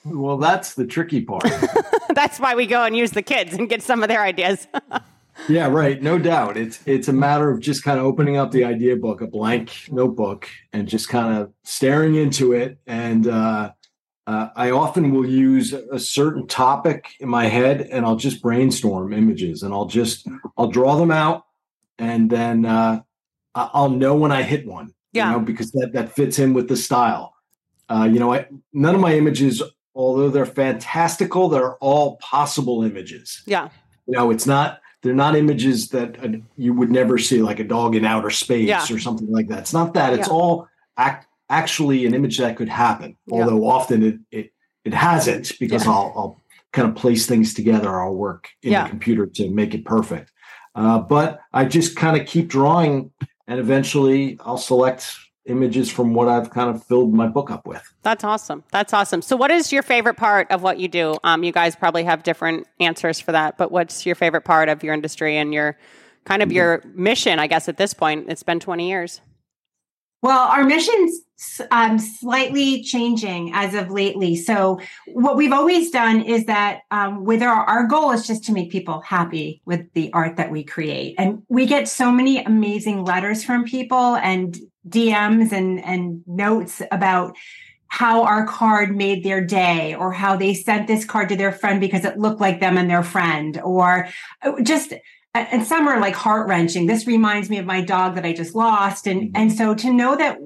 Well, 0.04 0.38
that's 0.38 0.74
the 0.74 0.86
tricky 0.86 1.22
part. 1.22 1.44
that's 2.14 2.38
why 2.38 2.54
we 2.54 2.66
go 2.66 2.84
and 2.84 2.96
use 2.96 3.10
the 3.10 3.22
kids 3.22 3.54
and 3.54 3.68
get 3.68 3.82
some 3.82 4.02
of 4.02 4.08
their 4.08 4.22
ideas. 4.22 4.66
Yeah, 5.48 5.68
right. 5.68 6.02
No 6.02 6.18
doubt. 6.18 6.56
It's 6.56 6.80
it's 6.86 7.08
a 7.08 7.12
matter 7.12 7.50
of 7.50 7.60
just 7.60 7.84
kind 7.84 7.98
of 7.98 8.06
opening 8.06 8.36
up 8.36 8.50
the 8.50 8.64
idea 8.64 8.96
book, 8.96 9.20
a 9.20 9.26
blank 9.26 9.88
notebook, 9.90 10.48
and 10.72 10.88
just 10.88 11.08
kind 11.08 11.38
of 11.38 11.52
staring 11.62 12.14
into 12.14 12.52
it. 12.52 12.78
And 12.86 13.26
uh, 13.26 13.72
uh, 14.26 14.48
I 14.56 14.70
often 14.72 15.12
will 15.12 15.26
use 15.28 15.72
a 15.72 15.98
certain 15.98 16.46
topic 16.46 17.14
in 17.20 17.28
my 17.28 17.46
head, 17.46 17.82
and 17.92 18.04
I'll 18.04 18.16
just 18.16 18.42
brainstorm 18.42 19.12
images, 19.12 19.62
and 19.62 19.72
I'll 19.72 19.86
just 19.86 20.26
I'll 20.58 20.68
draw 20.68 20.96
them 20.96 21.10
out, 21.10 21.44
and 21.98 22.28
then 22.28 22.64
uh, 22.66 23.02
I'll 23.54 23.90
know 23.90 24.16
when 24.16 24.32
I 24.32 24.42
hit 24.42 24.66
one. 24.66 24.92
Yeah. 25.12 25.30
You 25.30 25.38
know, 25.38 25.44
because 25.44 25.70
that 25.72 25.92
that 25.92 26.12
fits 26.12 26.38
in 26.38 26.54
with 26.54 26.68
the 26.68 26.76
style. 26.76 27.34
Uh, 27.88 28.08
you 28.10 28.18
know, 28.18 28.34
I, 28.34 28.46
none 28.72 28.94
of 28.96 29.00
my 29.00 29.14
images, 29.14 29.62
although 29.94 30.28
they're 30.28 30.44
fantastical, 30.44 31.48
they're 31.48 31.76
all 31.76 32.16
possible 32.16 32.82
images 32.82 33.42
yeah. 33.46 33.68
you 34.06 34.12
know 34.14 34.30
it's 34.30 34.46
not 34.46 34.80
they're 35.02 35.14
not 35.14 35.36
images 35.36 35.88
that 35.90 36.18
uh, 36.24 36.28
you 36.56 36.74
would 36.74 36.90
never 36.90 37.16
see 37.16 37.40
like 37.40 37.60
a 37.60 37.64
dog 37.64 37.94
in 37.94 38.04
outer 38.04 38.30
space 38.30 38.66
Yeah. 38.68 38.84
or 38.90 38.98
something 38.98 39.30
like 39.30 39.46
that 39.48 39.60
it's 39.60 39.72
not 39.72 39.94
that 39.94 40.12
it's 40.14 40.26
Yeah. 40.28 40.34
all 40.34 40.68
act, 40.98 41.25
actually 41.48 42.06
an 42.06 42.14
image 42.14 42.38
that 42.38 42.56
could 42.56 42.68
happen 42.68 43.16
Yeah. 43.26 43.42
although 43.44 43.66
often 43.66 44.02
it 44.02 44.16
it, 44.30 44.52
it 44.84 44.94
hasn't 44.94 45.52
because 45.60 45.84
Yeah. 45.84 45.92
I'll, 45.92 46.12
I'll 46.16 46.42
kind 46.72 46.88
of 46.88 46.94
place 46.94 47.26
things 47.26 47.54
together 47.54 48.00
i'll 48.00 48.14
work 48.14 48.48
in 48.62 48.72
Yeah. 48.72 48.84
the 48.84 48.90
computer 48.90 49.26
to 49.26 49.50
make 49.50 49.74
it 49.74 49.84
perfect 49.84 50.32
uh, 50.74 50.98
but 50.98 51.40
i 51.52 51.64
just 51.64 51.96
kind 51.96 52.20
of 52.20 52.26
keep 52.26 52.48
drawing 52.48 53.10
and 53.46 53.58
eventually 53.60 54.38
i'll 54.44 54.58
select 54.58 55.16
images 55.46 55.88
from 55.90 56.12
what 56.12 56.26
i've 56.28 56.50
kind 56.50 56.68
of 56.68 56.84
filled 56.84 57.14
my 57.14 57.26
book 57.28 57.50
up 57.50 57.66
with 57.66 57.82
That's 58.02 58.24
awesome. 58.24 58.64
That's 58.72 58.92
awesome. 58.92 59.22
So, 59.22 59.36
what 59.36 59.50
is 59.52 59.72
your 59.72 59.82
favorite 59.82 60.16
part 60.16 60.50
of 60.50 60.62
what 60.62 60.78
you 60.78 60.88
do? 60.88 61.16
Um, 61.24 61.42
you 61.44 61.52
guys 61.52 61.74
probably 61.76 62.02
have 62.04 62.22
different 62.24 62.66
answers 62.80 63.18
for 63.20 63.32
that, 63.32 63.56
but 63.58 63.70
what's 63.72 64.04
your 64.06 64.14
favorite 64.16 64.42
part 64.44 64.68
of 64.68 64.82
your 64.84 64.92
industry 64.94 65.36
and 65.36 65.52
your 65.54 65.76
kind 66.24 66.42
of 66.42 66.50
your 66.52 66.82
mission? 66.94 67.38
I 67.40 67.46
guess 67.48 67.68
at 67.68 67.76
this 67.78 67.94
point, 67.94 68.26
it's 68.28 68.42
been 68.44 68.60
twenty 68.60 68.88
years. 68.88 69.20
Well, 70.22 70.48
our 70.48 70.64
mission's 70.64 71.20
um, 71.70 71.98
slightly 71.98 72.82
changing 72.82 73.52
as 73.54 73.74
of 73.74 73.90
lately. 73.90 74.36
So, 74.36 74.80
what 75.06 75.36
we've 75.36 75.52
always 75.52 75.90
done 75.90 76.22
is 76.22 76.46
that 76.46 76.80
um, 76.90 77.24
with 77.24 77.42
our, 77.42 77.64
our 77.64 77.86
goal 77.86 78.12
is 78.12 78.26
just 78.26 78.44
to 78.44 78.52
make 78.52 78.70
people 78.70 79.00
happy 79.02 79.60
with 79.66 79.92
the 79.92 80.12
art 80.12 80.36
that 80.36 80.50
we 80.50 80.64
create. 80.64 81.14
And 81.18 81.42
we 81.48 81.66
get 81.66 81.88
so 81.88 82.10
many 82.10 82.42
amazing 82.42 83.04
letters 83.04 83.44
from 83.44 83.64
people 83.64 84.16
and 84.16 84.58
DMs 84.88 85.52
and, 85.52 85.84
and 85.84 86.22
notes 86.26 86.80
about 86.90 87.36
how 87.88 88.24
our 88.24 88.46
card 88.46 88.96
made 88.96 89.22
their 89.22 89.44
day 89.44 89.94
or 89.94 90.12
how 90.12 90.36
they 90.36 90.54
sent 90.54 90.86
this 90.86 91.04
card 91.04 91.28
to 91.28 91.36
their 91.36 91.52
friend 91.52 91.80
because 91.80 92.04
it 92.04 92.18
looked 92.18 92.40
like 92.40 92.60
them 92.60 92.76
and 92.76 92.90
their 92.90 93.02
friend 93.02 93.60
or 93.62 94.08
uh, 94.42 94.60
just 94.62 94.92
and 95.50 95.66
some 95.66 95.88
are 95.88 96.00
like 96.00 96.14
heart 96.14 96.48
wrenching. 96.48 96.86
This 96.86 97.06
reminds 97.06 97.50
me 97.50 97.58
of 97.58 97.66
my 97.66 97.80
dog 97.80 98.14
that 98.14 98.24
I 98.24 98.32
just 98.32 98.54
lost. 98.54 99.06
And, 99.06 99.30
and 99.34 99.52
so 99.52 99.74
to 99.74 99.92
know 99.92 100.16
that 100.16 100.38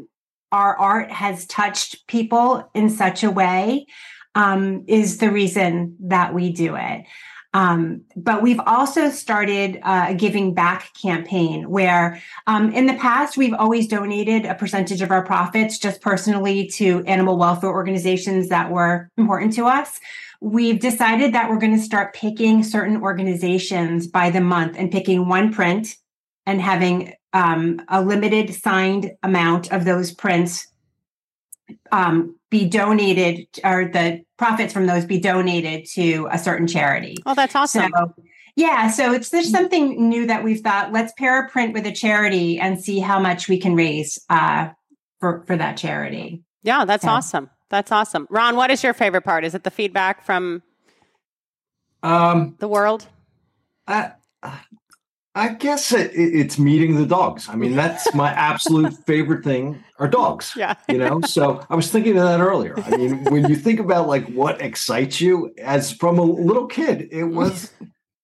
our 0.53 0.77
art 0.77 1.11
has 1.11 1.47
touched 1.47 2.07
people 2.07 2.69
in 2.75 2.91
such 2.91 3.23
a 3.23 3.31
way 3.31 3.87
um, 4.35 4.85
is 4.87 5.19
the 5.19 5.31
reason 5.31 5.97
that 6.01 6.35
we 6.35 6.53
do 6.53 6.77
it. 6.77 7.05
Um, 7.53 8.03
but 8.15 8.43
we've 8.43 8.61
also 8.61 9.11
started 9.11 9.81
uh, 9.83 10.07
a 10.11 10.15
giving 10.15 10.55
back 10.55 10.93
campaign 10.95 11.69
where 11.69 12.23
um, 12.47 12.73
in 12.73 12.87
the 12.87 12.95
past 12.95 13.37
we've 13.37 13.55
always 13.55 13.89
donated 13.89 14.47
a 14.47 14.55
percentage 14.55 15.03
of 15.03 15.11
our 15.11 15.25
profits 15.25 15.79
just 15.79 16.01
personally 16.01 16.69
to 16.75 17.03
animal 17.07 17.37
welfare 17.37 17.71
organizations 17.71 18.49
that 18.51 18.71
were 18.71 19.11
important 19.19 19.53
to 19.55 19.67
us. 19.67 19.99
We've 20.41 20.79
decided 20.79 21.35
that 21.35 21.51
we're 21.51 21.59
going 21.59 21.77
to 21.77 21.83
start 21.83 22.15
picking 22.15 22.63
certain 22.63 23.03
organizations 23.03 24.07
by 24.07 24.31
the 24.31 24.41
month 24.41 24.77
and 24.79 24.91
picking 24.91 25.29
one 25.29 25.53
print 25.53 25.97
and 26.47 26.61
having 26.61 27.15
um, 27.33 27.83
a 27.89 28.01
limited 28.01 28.55
signed 28.55 29.13
amount 29.23 29.73
of 29.73 29.85
those 29.85 30.13
prints 30.13 30.69
um, 31.93 32.37
be 32.51 32.69
donated 32.69 33.47
or 33.63 33.87
the 33.87 34.25
profits 34.41 34.73
from 34.73 34.87
those 34.87 35.05
be 35.05 35.21
donated 35.21 35.85
to 35.85 36.27
a 36.33 36.39
certain 36.39 36.67
charity. 36.67 37.15
Oh, 37.27 37.35
that's 37.35 37.55
awesome. 37.55 37.93
So, 37.95 38.15
yeah, 38.57 38.91
so 38.91 39.13
it's 39.13 39.29
there's 39.29 39.51
something 39.51 40.09
new 40.09 40.27
that 40.27 40.43
we've 40.43 40.63
thought. 40.63 40.93
Let's 40.93 41.13
pair 41.13 41.45
a 41.45 41.49
print 41.51 41.75
with 41.75 41.87
a 41.87 41.93
charity 41.93 42.59
and 42.59 42.83
see 42.83 43.01
how 43.01 43.21
much 43.21 43.51
we 43.51 43.61
can 43.61 43.77
raise 43.77 44.19
uh, 44.31 44.71
for 45.21 45.45
for 45.47 45.59
that 45.59 45.77
charity. 45.77 46.43
Yeah, 46.63 46.87
that's 46.87 47.05
yeah. 47.05 47.13
awesome. 47.13 47.51
That's 47.69 47.93
awesome. 47.93 48.27
Ron, 48.31 48.57
what 48.57 48.71
is 48.71 48.83
your 48.83 48.95
favorite 48.95 49.23
part? 49.23 49.45
Is 49.45 49.55
it 49.55 49.63
the 49.63 49.71
feedback 49.71 50.25
from 50.25 50.63
um, 52.03 52.57
the 52.61 52.67
world? 52.67 53.09
I, 53.87 54.13
I 55.35 55.55
guess 55.55 55.93
it, 55.93 56.11
it's 56.13 56.59
meeting 56.59 56.97
the 56.97 57.07
dogs. 57.07 57.49
I 57.49 57.55
mean, 57.55 57.77
that's 57.77 58.13
my 58.15 58.31
absolute 58.51 58.93
favorite 59.07 59.45
thing 59.45 59.83
are 59.99 60.09
dogs. 60.09 60.53
Yeah. 60.57 60.75
you 60.89 60.99
know, 60.99 61.21
so 61.21 61.65
I 61.71 61.77
was 61.77 61.91
thinking 61.91 62.17
of 62.17 62.25
that 62.25 62.41
earlier. 62.41 62.75
I 62.81 62.97
mean, 62.97 63.25
when 63.25 63.49
you 63.49 63.55
think 63.55 63.79
about 63.79 64.09
like 64.09 64.27
what 64.29 64.61
excites 64.61 65.21
you 65.21 65.55
as 65.59 65.93
from 65.93 66.19
a 66.19 66.23
little 66.23 66.67
kid, 66.67 67.09
it 67.13 67.25
was 67.25 67.73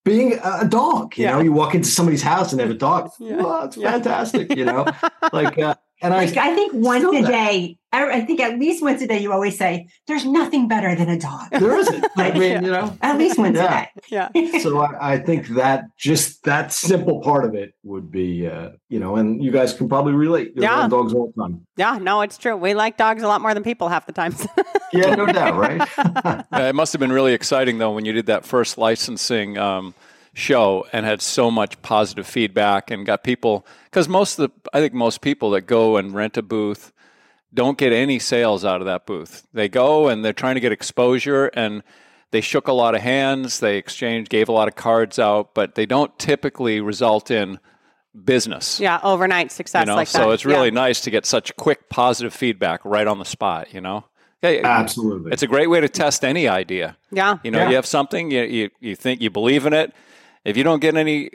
being 0.05 0.39
a 0.43 0.67
dog. 0.67 1.17
You 1.17 1.25
yeah. 1.25 1.33
know, 1.33 1.41
you 1.41 1.53
walk 1.53 1.75
into 1.75 1.89
somebody's 1.89 2.23
house 2.23 2.53
and 2.53 2.59
they 2.59 2.65
have 2.65 2.75
a 2.75 2.79
dog. 2.79 3.11
Yeah. 3.21 3.37
Oh, 3.41 3.65
it's 3.65 3.77
yeah. 3.77 3.91
fantastic. 3.93 4.57
You 4.57 4.65
know, 4.65 4.87
like, 5.33 5.59
uh, 5.59 5.75
and 6.03 6.13
I, 6.13 6.27
like, 6.27 6.37
I 6.37 6.55
think 6.55 6.73
once 6.75 7.05
a 7.05 7.23
day, 7.23 7.79
I, 7.93 8.21
think 8.21 8.41
at 8.41 8.59
least 8.59 8.83
once 8.83 9.01
a 9.01 9.07
day, 9.07 9.19
you 9.21 9.33
always 9.33 9.57
say, 9.57 9.89
"There's 10.07 10.27
nothing 10.27 10.69
better 10.69 10.95
than 10.95 11.09
a 11.09 11.19
dog." 11.19 11.49
There 11.51 11.75
isn't. 11.79 12.05
I 12.17 12.33
mean, 12.33 12.43
yeah. 12.43 12.61
you 12.61 12.71
know, 12.71 12.97
at 13.01 13.17
least 13.17 13.39
once 13.39 13.57
yeah. 13.57 13.89
a 14.11 14.29
day. 14.29 14.31
Yeah. 14.43 14.59
so 14.61 14.79
I, 14.79 15.15
I, 15.15 15.19
think 15.19 15.49
that 15.49 15.85
just 15.97 16.45
that 16.45 16.73
simple 16.73 17.21
part 17.23 17.47
of 17.47 17.55
it 17.55 17.75
would 17.83 18.11
be, 18.11 18.47
uh, 18.47 18.71
you 18.91 19.01
know, 19.01 19.17
and 19.17 19.43
you 19.43 19.51
guys 19.51 19.73
can 19.73 19.89
probably 19.89 20.13
relate. 20.13 20.53
You're 20.55 20.65
yeah. 20.65 20.87
Dogs 20.89 21.15
all 21.15 21.33
the 21.35 21.43
time. 21.43 21.67
Yeah. 21.77 21.97
No, 21.97 22.21
it's 22.21 22.37
true. 22.37 22.57
We 22.57 22.75
like 22.75 22.99
dogs 22.99 23.23
a 23.23 23.29
lot 23.29 23.41
more 23.41 23.55
than 23.55 23.63
people 23.63 23.89
half 23.89 24.05
the 24.05 24.13
time. 24.13 24.35
yeah, 24.93 25.15
no 25.15 25.27
doubt, 25.27 25.57
right? 25.57 26.45
it 26.69 26.75
must 26.75 26.93
have 26.93 27.01
been 27.01 27.13
really 27.13 27.33
exciting 27.33 27.79
though 27.79 27.93
when 27.93 28.05
you 28.05 28.13
did 28.13 28.27
that 28.27 28.45
first 28.45 28.77
licensing. 28.77 29.57
Um, 29.57 29.95
show 30.37 30.87
and 30.93 31.07
had 31.07 31.23
so 31.23 31.51
much 31.51 31.81
positive 31.81 32.27
feedback 32.27 32.91
and 32.91 33.07
got 33.07 33.25
people 33.25 33.67
because 33.85 34.07
most 34.07 34.39
of 34.39 34.51
the 34.51 34.71
I 34.77 34.81
think 34.81 34.93
most 34.93 35.23
people 35.23 35.51
that 35.53 35.63
go 35.63 35.97
and 35.97 36.15
rent 36.15 36.37
a 36.37 36.43
booth 36.43 36.93
don't 37.55 37.79
get 37.79 37.93
any 37.93 38.19
sales 38.19 38.65
out 38.65 38.83
of 38.83 38.87
that 38.87 39.07
booth. 39.07 39.47
They 39.55 39.69
go 39.69 40.09
and 40.09 40.23
they're 40.23 40.35
trying 40.35 40.57
to 40.57 40.61
get 40.61 40.73
exposure 40.73 41.47
and 41.47 41.83
they 42.33 42.43
shook 42.43 42.69
a 42.69 42.73
lot 42.73 42.95
of 42.95 43.01
hands, 43.01 43.61
they 43.61 43.79
exchanged, 43.79 44.29
gave 44.29 44.51
a 44.51 44.53
lot 44.53 44.69
of 44.69 44.75
cards 44.75 45.19
out, 45.19 45.55
but 45.55 45.75
they 45.75 45.87
don't 45.87 46.17
typically 46.19 46.81
result 46.83 47.31
in 47.31 47.59
business. 48.25 48.79
Yeah, 48.79 49.01
overnight 49.03 49.53
success 49.53 49.83
you 49.83 49.87
know? 49.87 49.95
like 49.95 50.09
so 50.09 50.19
that. 50.19 50.25
So 50.25 50.31
it's 50.33 50.45
really 50.45 50.69
yeah. 50.69 50.75
nice 50.75 51.01
to 51.03 51.11
get 51.11 51.25
such 51.25 51.57
quick 51.57 51.89
positive 51.89 52.35
feedback 52.35 52.85
right 52.85 53.07
on 53.07 53.19
the 53.19 53.25
spot, 53.25 53.73
you 53.73 53.81
know? 53.81 54.05
Absolutely. 54.43 55.33
It's 55.33 55.43
a 55.43 55.47
great 55.47 55.69
way 55.69 55.81
to 55.81 55.89
test 55.89 56.25
any 56.25 56.47
idea. 56.47 56.97
Yeah. 57.11 57.39
You 57.43 57.51
know, 57.51 57.61
yeah. 57.61 57.69
you 57.71 57.75
have 57.77 57.87
something, 57.87 58.31
you, 58.31 58.43
you, 58.43 58.71
you 58.81 58.97
think 58.97 59.21
you 59.21 59.31
believe 59.31 59.65
in 59.65 59.73
it, 59.73 59.93
if 60.47 60.57
you 60.57 60.63
don't 60.63 60.81
get 60.81 60.97
any 60.97 61.31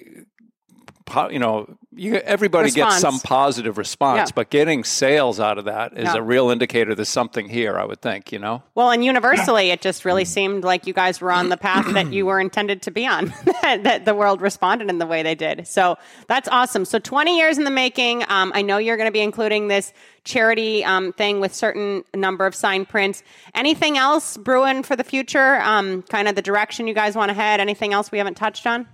you 1.30 1.40
know, 1.40 1.78
you, 1.94 2.16
everybody 2.16 2.66
response. 2.66 2.94
gets 2.96 3.02
some 3.02 3.20
positive 3.20 3.78
response, 3.78 4.30
yeah. 4.30 4.34
but 4.36 4.50
getting 4.50 4.84
sales 4.84 5.40
out 5.40 5.58
of 5.58 5.66
that 5.66 5.94
is 5.98 6.06
yeah. 6.06 6.16
a 6.16 6.22
real 6.22 6.50
indicator 6.50 6.96
there's 6.96 7.10
something 7.10 7.50
here, 7.50 7.78
I 7.78 7.86
would 7.86 8.02
think, 8.02 8.32
you 8.32 8.40
know? 8.40 8.64
Well, 8.76 8.92
and 8.92 9.04
universally, 9.04 9.72
it 9.72 9.82
just 9.82 10.06
really 10.06 10.26
seemed 10.26 10.64
like 10.64 10.88
you 10.88 10.94
guys 10.94 11.20
were 11.20 11.32
on 11.32 11.50
the 11.50 11.58
path 11.58 11.92
that 11.94 12.14
you 12.14 12.26
were 12.26 12.40
intended 12.40 12.82
to 12.84 12.92
be 12.92 13.06
on, 13.06 13.34
that 13.62 14.06
the 14.06 14.16
world 14.16 14.42
responded 14.42 14.90
in 14.90 15.00
the 15.00 15.06
way 15.06 15.24
they 15.24 15.36
did. 15.36 15.68
So 15.68 15.98
that's 16.28 16.48
awesome. 16.50 16.86
So 16.86 17.00
20 17.00 17.38
years 17.38 17.58
in 17.58 17.66
the 17.66 17.72
making. 17.72 18.24
Um, 18.30 18.52
I 18.56 18.62
know 18.62 18.78
you're 18.78 18.98
going 18.98 19.10
to 19.10 19.14
be 19.14 19.22
including 19.22 19.68
this 19.68 19.94
charity 20.24 20.84
um, 20.86 21.14
thing 21.14 21.40
with 21.40 21.54
certain 21.54 22.04
number 22.14 22.46
of 22.46 22.56
signed 22.56 22.88
prints. 22.88 23.24
Anything 23.54 23.98
else 23.98 24.38
brewing 24.38 24.84
for 24.84 24.96
the 24.96 25.04
future? 25.04 25.60
Um, 25.62 26.04
kind 26.04 26.28
of 26.28 26.36
the 26.36 26.42
direction 26.42 26.88
you 26.88 26.94
guys 26.94 27.16
want 27.16 27.30
to 27.30 27.34
head? 27.34 27.60
Anything 27.60 27.92
else 27.92 28.12
we 28.12 28.18
haven't 28.18 28.36
touched 28.36 28.66
on? 28.66 28.88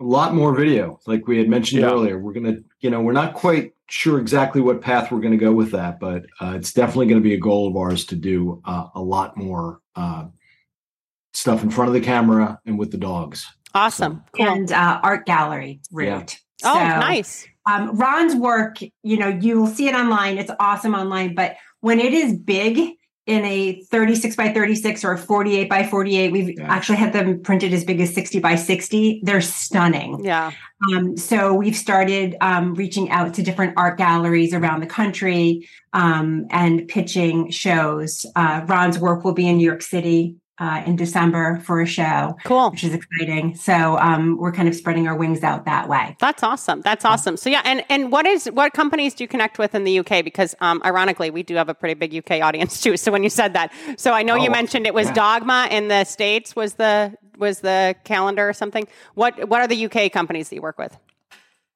A 0.00 0.04
lot 0.04 0.34
more 0.34 0.54
video 0.54 0.98
like 1.06 1.26
we 1.26 1.38
had 1.38 1.48
mentioned 1.48 1.82
yeah. 1.82 1.88
earlier 1.88 2.18
we're 2.18 2.32
gonna 2.32 2.56
you 2.80 2.90
know 2.90 3.00
we're 3.00 3.12
not 3.12 3.34
quite 3.34 3.74
sure 3.90 4.18
exactly 4.20 4.60
what 4.60 4.80
path 4.80 5.10
we're 5.10 5.20
going 5.20 5.32
to 5.32 5.36
go 5.36 5.52
with 5.52 5.72
that 5.72 5.98
but 5.98 6.24
uh, 6.40 6.54
it's 6.56 6.72
definitely 6.72 7.06
going 7.06 7.20
to 7.20 7.28
be 7.28 7.34
a 7.34 7.40
goal 7.40 7.68
of 7.68 7.76
ours 7.76 8.04
to 8.04 8.16
do 8.16 8.62
uh, 8.64 8.86
a 8.94 9.02
lot 9.02 9.36
more 9.36 9.80
uh, 9.96 10.26
stuff 11.34 11.62
in 11.62 11.70
front 11.70 11.88
of 11.88 11.94
the 11.94 12.00
camera 12.00 12.58
and 12.66 12.78
with 12.78 12.90
the 12.90 12.96
dogs 12.96 13.46
awesome 13.74 14.22
so, 14.36 14.44
cool. 14.44 14.46
and 14.46 14.72
uh, 14.72 15.00
art 15.02 15.26
gallery 15.26 15.80
route 15.92 16.38
yeah. 16.62 16.70
oh 16.72 17.00
nice 17.00 17.46
um, 17.70 17.96
ron's 17.96 18.34
work 18.36 18.78
you 18.80 19.16
know 19.16 19.28
you'll 19.28 19.66
see 19.66 19.88
it 19.88 19.94
online 19.94 20.38
it's 20.38 20.52
awesome 20.60 20.94
online 20.94 21.34
but 21.34 21.56
when 21.80 21.98
it 21.98 22.14
is 22.14 22.36
big 22.36 22.96
in 23.30 23.44
a 23.44 23.80
36 23.84 24.34
by 24.34 24.48
36 24.48 25.04
or 25.04 25.12
a 25.12 25.18
48 25.18 25.68
by 25.68 25.86
48. 25.86 26.32
We've 26.32 26.58
yeah. 26.58 26.66
actually 26.66 26.96
had 26.96 27.12
them 27.12 27.40
printed 27.40 27.72
as 27.72 27.84
big 27.84 28.00
as 28.00 28.12
60 28.12 28.40
by 28.40 28.56
60. 28.56 29.20
They're 29.22 29.40
stunning. 29.40 30.24
Yeah. 30.24 30.50
Um, 30.92 31.16
so 31.16 31.54
we've 31.54 31.76
started 31.76 32.36
um, 32.40 32.74
reaching 32.74 33.08
out 33.10 33.34
to 33.34 33.42
different 33.42 33.74
art 33.76 33.98
galleries 33.98 34.52
around 34.52 34.80
the 34.80 34.86
country 34.86 35.68
um, 35.92 36.46
and 36.50 36.88
pitching 36.88 37.50
shows. 37.50 38.26
Uh, 38.34 38.62
Ron's 38.66 38.98
work 38.98 39.22
will 39.22 39.34
be 39.34 39.46
in 39.46 39.58
New 39.58 39.66
York 39.66 39.82
City 39.82 40.34
uh, 40.60 40.82
in 40.86 40.94
December 40.94 41.58
for 41.64 41.80
a 41.80 41.86
show. 41.86 42.36
Cool. 42.44 42.70
Which 42.70 42.84
is 42.84 42.94
exciting. 42.94 43.56
So 43.56 43.98
um, 43.98 44.36
we're 44.36 44.52
kind 44.52 44.68
of 44.68 44.74
spreading 44.74 45.08
our 45.08 45.16
wings 45.16 45.42
out 45.42 45.64
that 45.64 45.88
way. 45.88 46.16
That's 46.20 46.42
awesome. 46.42 46.82
That's 46.82 47.04
awesome. 47.04 47.36
So 47.36 47.48
yeah, 47.50 47.62
and 47.64 47.82
and 47.88 48.12
what 48.12 48.26
is 48.26 48.46
what 48.46 48.74
companies 48.74 49.14
do 49.14 49.24
you 49.24 49.28
connect 49.28 49.58
with 49.58 49.74
in 49.74 49.84
the 49.84 49.98
UK? 50.00 50.22
Because 50.22 50.54
um, 50.60 50.82
ironically, 50.84 51.30
we 51.30 51.42
do 51.42 51.54
have 51.56 51.68
a 51.68 51.74
pretty 51.74 51.94
big 51.94 52.14
UK 52.14 52.42
audience 52.42 52.80
too. 52.80 52.96
So 52.96 53.10
when 53.10 53.22
you 53.22 53.30
said 53.30 53.54
that, 53.54 53.72
so 53.96 54.12
I 54.12 54.22
know 54.22 54.34
oh, 54.34 54.42
you 54.42 54.50
mentioned 54.50 54.86
it 54.86 54.94
was 54.94 55.06
yeah. 55.08 55.14
Dogma 55.14 55.68
in 55.70 55.88
the 55.88 56.04
states 56.04 56.54
was 56.54 56.74
the 56.74 57.16
was 57.38 57.60
the 57.60 57.96
calendar 58.04 58.48
or 58.48 58.52
something. 58.52 58.86
What 59.14 59.48
what 59.48 59.60
are 59.62 59.66
the 59.66 59.86
UK 59.86 60.12
companies 60.12 60.50
that 60.50 60.56
you 60.56 60.62
work 60.62 60.78
with? 60.78 60.96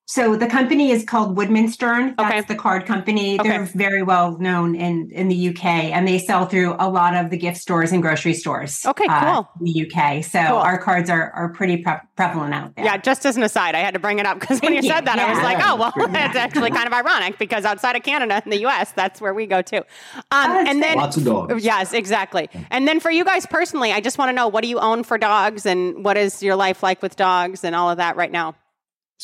So 0.07 0.37
the 0.37 0.47
company 0.47 0.91
is 0.91 1.03
called 1.03 1.35
Woodmansterne. 1.37 2.15
That's 2.19 2.31
okay. 2.31 2.41
the 2.43 2.55
card 2.55 2.85
company. 2.85 3.41
Okay. 3.41 3.49
They're 3.49 3.65
very 3.65 4.03
well 4.03 4.37
known 4.39 4.75
in 4.75 5.11
in 5.11 5.29
the 5.29 5.49
UK, 5.49 5.65
and 5.65 6.07
they 6.07 6.19
sell 6.19 6.45
through 6.45 6.77
a 6.79 6.91
lot 6.91 7.15
of 7.17 7.31
the 7.31 7.39
gift 7.39 7.57
stores 7.57 7.91
and 7.91 8.03
grocery 8.03 8.35
stores. 8.35 8.85
Okay, 8.85 9.07
uh, 9.09 9.21
cool. 9.21 9.51
Uh, 9.51 9.59
the 9.63 9.87
UK. 9.87 10.23
So 10.23 10.45
cool. 10.47 10.57
our 10.59 10.77
cards 10.77 11.09
are 11.09 11.31
are 11.31 11.49
pretty 11.49 11.79
pre- 11.79 11.95
prevalent 12.17 12.53
out 12.53 12.77
there. 12.77 12.85
Yeah. 12.85 12.99
Just 12.99 13.25
as 13.25 13.39
an 13.39 13.43
aside, 13.43 13.75
I 13.75 13.79
had 13.79 13.95
to 13.95 14.01
bring 14.01 14.19
it 14.19 14.27
up 14.27 14.41
because 14.41 14.61
when 14.61 14.75
you, 14.75 14.83
you, 14.83 14.89
said 14.89 15.07
that, 15.07 15.17
yeah. 15.17 15.27
I 15.27 15.35
was 15.35 15.43
like, 15.43 15.59
oh 15.63 15.77
well, 15.77 16.09
that's 16.13 16.37
actually 16.37 16.71
kind 16.71 16.87
of 16.87 16.93
ironic 16.93 17.39
because 17.39 17.65
outside 17.65 17.97
of 17.97 18.03
Canada 18.03 18.43
and 18.45 18.53
the 18.53 18.67
US, 18.67 18.93
that's 18.93 19.23
where 19.23 19.33
we 19.33 19.47
go 19.47 19.63
to. 19.63 19.79
Um, 20.31 20.51
and 20.67 20.83
then 20.83 20.99
lots 20.99 21.17
of 21.17 21.25
dogs. 21.25 21.65
Yes, 21.65 21.95
exactly. 21.95 22.51
And 22.71 22.87
then 22.87 23.01
for 23.01 23.11
you 23.11 23.25
guys 23.25 23.47
personally, 23.47 23.93
I 23.93 24.01
just 24.01 24.19
want 24.19 24.29
to 24.29 24.35
know 24.35 24.49
what 24.49 24.63
do 24.63 24.69
you 24.69 24.81
own 24.81 25.03
for 25.03 25.17
dogs, 25.17 25.65
and 25.65 26.05
what 26.05 26.19
is 26.19 26.43
your 26.43 26.57
life 26.57 26.83
like 26.83 27.01
with 27.01 27.17
dogs, 27.17 27.65
and 27.65 27.75
all 27.75 27.89
of 27.89 27.97
that 27.97 28.17
right 28.17 28.31
now. 28.31 28.55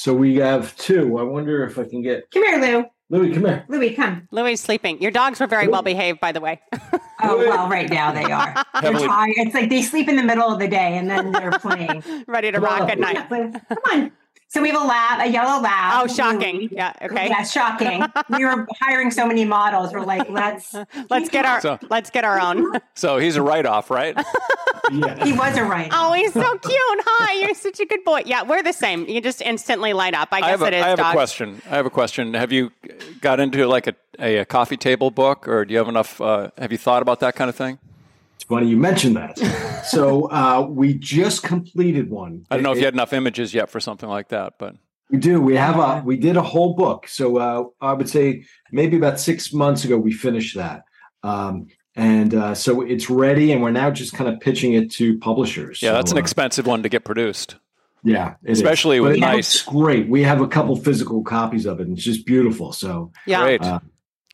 So 0.00 0.14
we 0.14 0.36
have 0.36 0.74
two. 0.76 1.18
I 1.18 1.22
wonder 1.24 1.62
if 1.62 1.78
I 1.78 1.84
can 1.84 2.00
get. 2.00 2.30
Come 2.30 2.42
here, 2.46 2.58
Lou. 2.58 2.84
Louis, 3.10 3.34
come 3.34 3.44
here. 3.44 3.66
Louis, 3.68 3.94
come. 3.94 4.26
Louis 4.30 4.56
sleeping. 4.56 4.98
Your 5.02 5.10
dogs 5.10 5.38
were 5.40 5.46
very 5.46 5.68
well 5.68 5.82
behaved, 5.82 6.20
by 6.20 6.32
the 6.32 6.40
way. 6.40 6.58
oh 7.22 7.36
well, 7.36 7.68
right 7.68 7.90
now 7.90 8.10
they 8.10 8.24
are. 8.32 8.64
They're 8.80 8.94
tired. 8.94 9.34
It's 9.36 9.54
like 9.54 9.68
they 9.68 9.82
sleep 9.82 10.08
in 10.08 10.16
the 10.16 10.22
middle 10.22 10.48
of 10.48 10.58
the 10.58 10.68
day 10.68 10.96
and 10.96 11.10
then 11.10 11.32
they're 11.32 11.50
playing, 11.50 12.02
ready 12.26 12.50
to 12.50 12.56
come 12.56 12.64
rock 12.64 12.80
on. 12.80 12.90
at 12.92 12.98
night. 12.98 13.28
Come 13.28 13.78
on. 13.92 14.12
So 14.48 14.62
we 14.62 14.70
have 14.70 14.82
a 14.82 14.86
lab, 14.86 15.20
a 15.20 15.30
yellow 15.30 15.60
lab. 15.60 16.02
Oh, 16.02 16.12
shocking! 16.12 16.70
Yeah, 16.72 16.94
okay. 17.02 17.28
Yeah, 17.28 17.44
shocking. 17.44 18.02
we 18.30 18.44
were 18.44 18.66
hiring 18.80 19.10
so 19.10 19.26
many 19.26 19.44
models. 19.44 19.92
We're 19.92 20.06
like, 20.06 20.30
let's 20.30 20.74
let's 21.10 21.28
get 21.28 21.44
our 21.44 21.60
so, 21.60 21.78
let's 21.90 22.08
get 22.08 22.24
our 22.24 22.40
own. 22.40 22.80
So 22.94 23.18
he's 23.18 23.36
a 23.36 23.42
write 23.42 23.66
off, 23.66 23.90
right? 23.90 24.16
Yeah. 24.92 25.24
He 25.24 25.32
was 25.32 25.56
a 25.56 25.64
writer. 25.64 25.90
Oh, 25.92 26.12
he's 26.12 26.32
so 26.32 26.58
cute. 26.58 27.00
Hi, 27.06 27.40
you're 27.40 27.54
such 27.54 27.80
a 27.80 27.86
good 27.86 28.04
boy. 28.04 28.22
Yeah, 28.26 28.42
we're 28.42 28.62
the 28.62 28.72
same. 28.72 29.06
You 29.08 29.20
just 29.20 29.40
instantly 29.42 29.92
light 29.92 30.14
up. 30.14 30.28
I 30.32 30.40
guess 30.40 30.60
I 30.60 30.68
it 30.68 30.74
is. 30.74 30.84
I 30.84 30.88
have 30.88 30.98
dogs. 30.98 31.10
a 31.10 31.12
question. 31.12 31.62
I 31.66 31.76
have 31.76 31.86
a 31.86 31.90
question. 31.90 32.34
Have 32.34 32.52
you 32.52 32.70
got 33.20 33.40
into 33.40 33.66
like 33.66 33.86
a, 33.86 33.94
a, 34.18 34.36
a 34.38 34.44
coffee 34.44 34.76
table 34.76 35.10
book, 35.10 35.48
or 35.48 35.64
do 35.64 35.72
you 35.72 35.78
have 35.78 35.88
enough? 35.88 36.20
Uh, 36.20 36.50
have 36.58 36.72
you 36.72 36.78
thought 36.78 37.02
about 37.02 37.20
that 37.20 37.36
kind 37.36 37.48
of 37.48 37.56
thing? 37.56 37.78
It's 38.36 38.44
funny 38.44 38.68
you 38.68 38.76
mentioned 38.76 39.16
that. 39.16 39.38
so 39.84 40.30
uh, 40.30 40.66
we 40.68 40.94
just 40.94 41.42
completed 41.42 42.10
one. 42.10 42.46
I 42.50 42.56
don't 42.56 42.62
know 42.62 42.72
if 42.72 42.78
you 42.78 42.84
had 42.84 42.94
enough 42.94 43.12
images 43.12 43.52
yet 43.52 43.68
for 43.70 43.80
something 43.80 44.08
like 44.08 44.28
that, 44.28 44.54
but 44.58 44.76
we 45.10 45.18
do. 45.18 45.40
We 45.40 45.56
have 45.56 45.78
a. 45.78 46.02
We 46.04 46.16
did 46.16 46.36
a 46.36 46.42
whole 46.42 46.74
book. 46.74 47.08
So 47.08 47.36
uh, 47.38 47.64
I 47.80 47.92
would 47.92 48.08
say 48.08 48.44
maybe 48.70 48.96
about 48.96 49.20
six 49.20 49.52
months 49.52 49.84
ago 49.84 49.98
we 49.98 50.12
finished 50.12 50.56
that. 50.56 50.84
Um, 51.22 51.66
and 51.96 52.34
uh, 52.34 52.54
so 52.54 52.80
it's 52.82 53.10
ready, 53.10 53.52
and 53.52 53.62
we're 53.62 53.70
now 53.70 53.90
just 53.90 54.12
kind 54.12 54.32
of 54.32 54.40
pitching 54.40 54.74
it 54.74 54.90
to 54.92 55.18
publishers. 55.18 55.82
Yeah, 55.82 55.90
so, 55.90 55.94
that's 55.94 56.12
an 56.12 56.18
uh, 56.18 56.20
expensive 56.20 56.66
one 56.66 56.82
to 56.82 56.88
get 56.88 57.04
produced. 57.04 57.56
yeah, 58.04 58.34
it 58.44 58.52
is. 58.52 58.58
especially 58.60 58.98
But 59.00 59.04
with 59.08 59.16
it 59.16 59.20
nice- 59.20 59.66
looks 59.66 59.76
great. 59.76 60.08
We 60.08 60.22
have 60.22 60.40
a 60.40 60.48
couple 60.48 60.76
physical 60.76 61.22
copies 61.22 61.66
of 61.66 61.80
it, 61.80 61.86
and 61.86 61.96
it's 61.96 62.04
just 62.04 62.24
beautiful. 62.26 62.72
So 62.72 63.12
Yeah. 63.26 63.42
Great. 63.42 63.62
uh, 63.62 63.80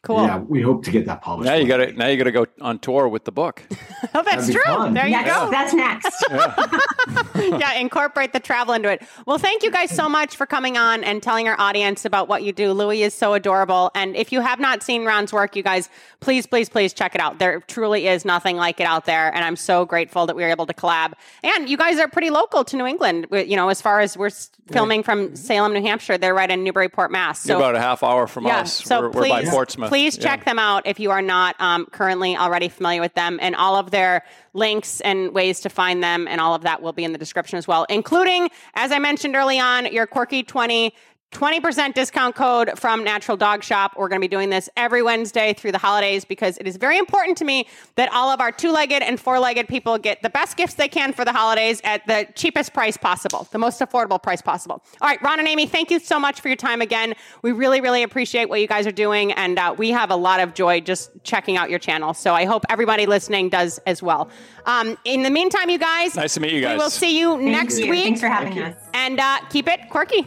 Cool. 0.02 0.22
yeah, 0.22 0.38
we 0.38 0.62
hope 0.62 0.85
to 0.85 0.90
get 0.92 1.06
that 1.06 1.20
published. 1.22 1.46
now 1.46 1.54
you 1.56 1.66
got 1.66 1.78
to 1.78 1.92
now 1.92 2.06
you 2.06 2.16
got 2.16 2.24
to 2.24 2.32
go 2.32 2.46
on 2.61 2.78
tour 2.78 3.09
with 3.09 3.24
the 3.24 3.32
book. 3.32 3.62
Oh, 4.14 4.22
that's 4.22 4.50
true. 4.50 4.62
fun. 4.64 4.94
There 4.94 5.06
you 5.06 5.12
Next, 5.12 5.30
go. 5.30 5.50
that's 5.50 5.74
next. 5.74 6.24
yeah, 7.61 7.74
incorporate 7.74 8.32
the 8.32 8.40
travel 8.40 8.72
into 8.72 8.90
it. 8.90 9.02
Well, 9.26 9.37
thank 9.37 9.62
you 9.62 9.70
guys 9.70 9.90
so 9.90 10.09
much 10.09 10.37
for 10.37 10.46
coming 10.46 10.76
on 10.78 11.02
and 11.04 11.22
telling 11.22 11.48
our 11.48 11.59
audience 11.59 12.04
about 12.04 12.28
what 12.28 12.42
you 12.42 12.52
do. 12.52 12.72
Louis 12.72 13.02
is 13.02 13.14
so 13.14 13.35
adorable. 13.35 13.90
And 13.94 14.14
if 14.16 14.32
you 14.32 14.40
have 14.40 14.61
not 14.61 14.82
seen 14.82 15.04
Ron's 15.04 15.32
work, 15.32 15.56
you 15.56 15.62
guys, 15.62 15.88
please, 16.20 16.46
please, 16.46 16.68
please 16.68 16.92
check 16.92 17.14
it 17.14 17.20
out. 17.20 17.38
There 17.38 17.61
truly 17.62 18.06
is 18.06 18.24
nothing 18.24 18.56
like 18.56 18.80
it 18.80 18.87
out 18.87 19.06
there. 19.06 19.35
And 19.35 19.44
I'm 19.44 19.56
so 19.56 19.85
grateful 19.85 20.26
that 20.26 20.37
we 20.37 20.42
were 20.42 20.50
able 20.50 20.66
to 20.66 20.74
collab. 20.74 21.12
And 21.42 21.68
you 21.68 21.76
guys 21.76 21.98
are 21.98 22.09
pretty 22.09 22.30
local 22.30 22.64
to 22.64 22.76
New 22.76 22.87
England. 22.87 23.26
You 23.32 23.56
know, 23.56 23.68
as 23.68 23.82
far 23.82 24.00
as 24.00 24.16
we're 24.16 24.30
filming 24.70 25.02
from 25.02 25.37
Salem, 25.37 25.72
New 25.72 25.82
Hampshire, 25.82 26.16
they're 26.16 26.35
right 26.35 26.50
in 26.50 26.64
Newburyport, 26.64 27.11
Mass. 27.11 27.46
You're 27.46 27.56
about 27.56 27.74
a 27.76 27.80
half 27.80 28.02
hour 28.02 28.26
from 28.26 28.46
yeah, 28.46 28.61
us. 28.61 28.72
so 28.74 29.02
we're, 29.02 29.11
please, 29.11 29.30
we're 29.32 29.42
by 29.42 29.50
Portsmouth. 29.50 29.86
Please 29.88 30.16
Yeah. 30.16 30.22
check 30.25 30.44
them 30.44 30.59
out 30.59 30.87
if 30.87 30.99
you 31.01 31.11
are 31.11 31.22
not 31.22 31.55
um, 31.61 31.87
currently 31.87 32.37
already 32.37 32.68
familiar 32.68 33.01
with 33.01 33.14
them, 33.14 33.38
and 33.40 33.55
all 33.57 33.77
of 33.77 33.90
their 33.90 34.25
links 34.55 35.01
and 35.01 35.33
ways 35.33 35.61
to 35.61 35.68
find 35.68 36.03
them, 36.03 36.27
and 36.29 36.40
all 36.40 36.55
of 36.55 36.62
that 36.62 36.83
will 36.83 36.92
be 36.92 37.05
in 37.05 37.12
the 37.12 37.18
description 37.18 37.59
as 37.59 37.66
well, 37.68 37.87
including, 37.88 38.49
as 38.75 38.92
I 38.92 38.99
mentioned 38.99 39.37
early 39.37 39.59
on, 39.59 39.92
your 39.92 40.07
quirky 40.07 40.42
twenty. 40.42 40.94
20% 41.37 41.92
discount 41.92 42.35
code 42.35 42.79
from 42.79 43.05
Natural 43.05 43.37
Dawg 43.37 43.62
Shop. 43.62 43.92
We're 43.94 44.09
going 44.09 44.22
to 44.22 44.27
be 44.27 44.35
doing 44.35 44.49
this 44.49 44.70
every 44.75 45.03
Wednesday 45.03 45.53
through 45.53 45.72
the 45.72 45.79
holidays 45.79 46.25
because 46.25 46.57
it 46.57 46.66
is 46.66 46.79
very 46.79 46.96
important 46.96 47.37
to 47.37 47.44
me 47.44 47.66
that 47.96 48.11
all 48.11 48.31
of 48.31 48.40
our 48.40 48.51
two 48.51 48.70
legged 48.72 49.03
and 49.03 49.20
four 49.20 49.38
legged 49.38 49.68
people 49.68 49.99
get 49.99 50.22
the 50.22 50.31
best 50.31 50.57
gifts 50.57 50.72
they 50.75 50.88
can 50.88 51.12
for 51.12 51.27
the 51.27 51.35
holidays 51.35 51.83
at 51.85 52.07
the 52.07 52.27
cheapest 52.37 52.72
price 52.72 52.96
possible, 52.96 53.46
the 53.53 53.59
most 53.59 53.81
affordable 53.81 54.20
price 54.20 54.40
possible. 54.40 54.83
All 55.03 55.09
right, 55.09 55.20
Ron 55.20 55.38
and 55.38 55.46
Amy, 55.46 55.66
thank 55.66 55.90
you 55.90 55.99
so 55.99 56.18
much 56.18 56.40
for 56.40 56.49
your 56.49 56.57
time 56.57 56.81
again. 56.81 57.12
We 57.42 57.53
really, 57.53 57.83
really 57.83 58.03
appreciate 58.03 58.49
what 58.49 58.62
you 58.62 58.66
guys 58.66 58.87
are 58.87 58.90
doing, 58.92 59.33
and 59.33 59.59
uh, 59.59 59.75
we 59.77 59.90
have 59.90 60.11
a 60.11 60.16
lot 60.16 60.40
of 60.40 60.55
joy 60.55 60.81
just 60.81 61.11
checking 61.22 61.59
out 61.59 61.68
your 61.68 61.79
channel. 61.79 62.14
So 62.14 62.33
I 62.33 62.46
hope 62.46 62.64
everybody 62.70 63.05
listening 63.05 63.51
does 63.51 63.77
as 63.85 64.03
well. 64.03 64.31
Um, 64.64 64.96
in 65.05 65.22
the 65.22 65.31
meantime, 65.31 65.68
you 65.68 65.79
guys, 65.79 66.16
Nice 66.16 66.33
to 66.33 66.40
meet 66.40 66.53
you 66.55 66.62
guys. 66.62 66.79
We 66.79 66.83
will 66.83 66.88
see 66.88 67.18
you 67.18 67.37
Thank 67.37 67.51
next 67.51 67.79
you. 67.79 67.90
week. 67.90 68.05
Thanks 68.05 68.20
for 68.20 68.29
having 68.29 68.59
us. 68.59 68.75
And 68.94 69.20
uh, 69.20 69.40
keep 69.51 69.68
it 69.68 69.90
quirky. 69.90 70.27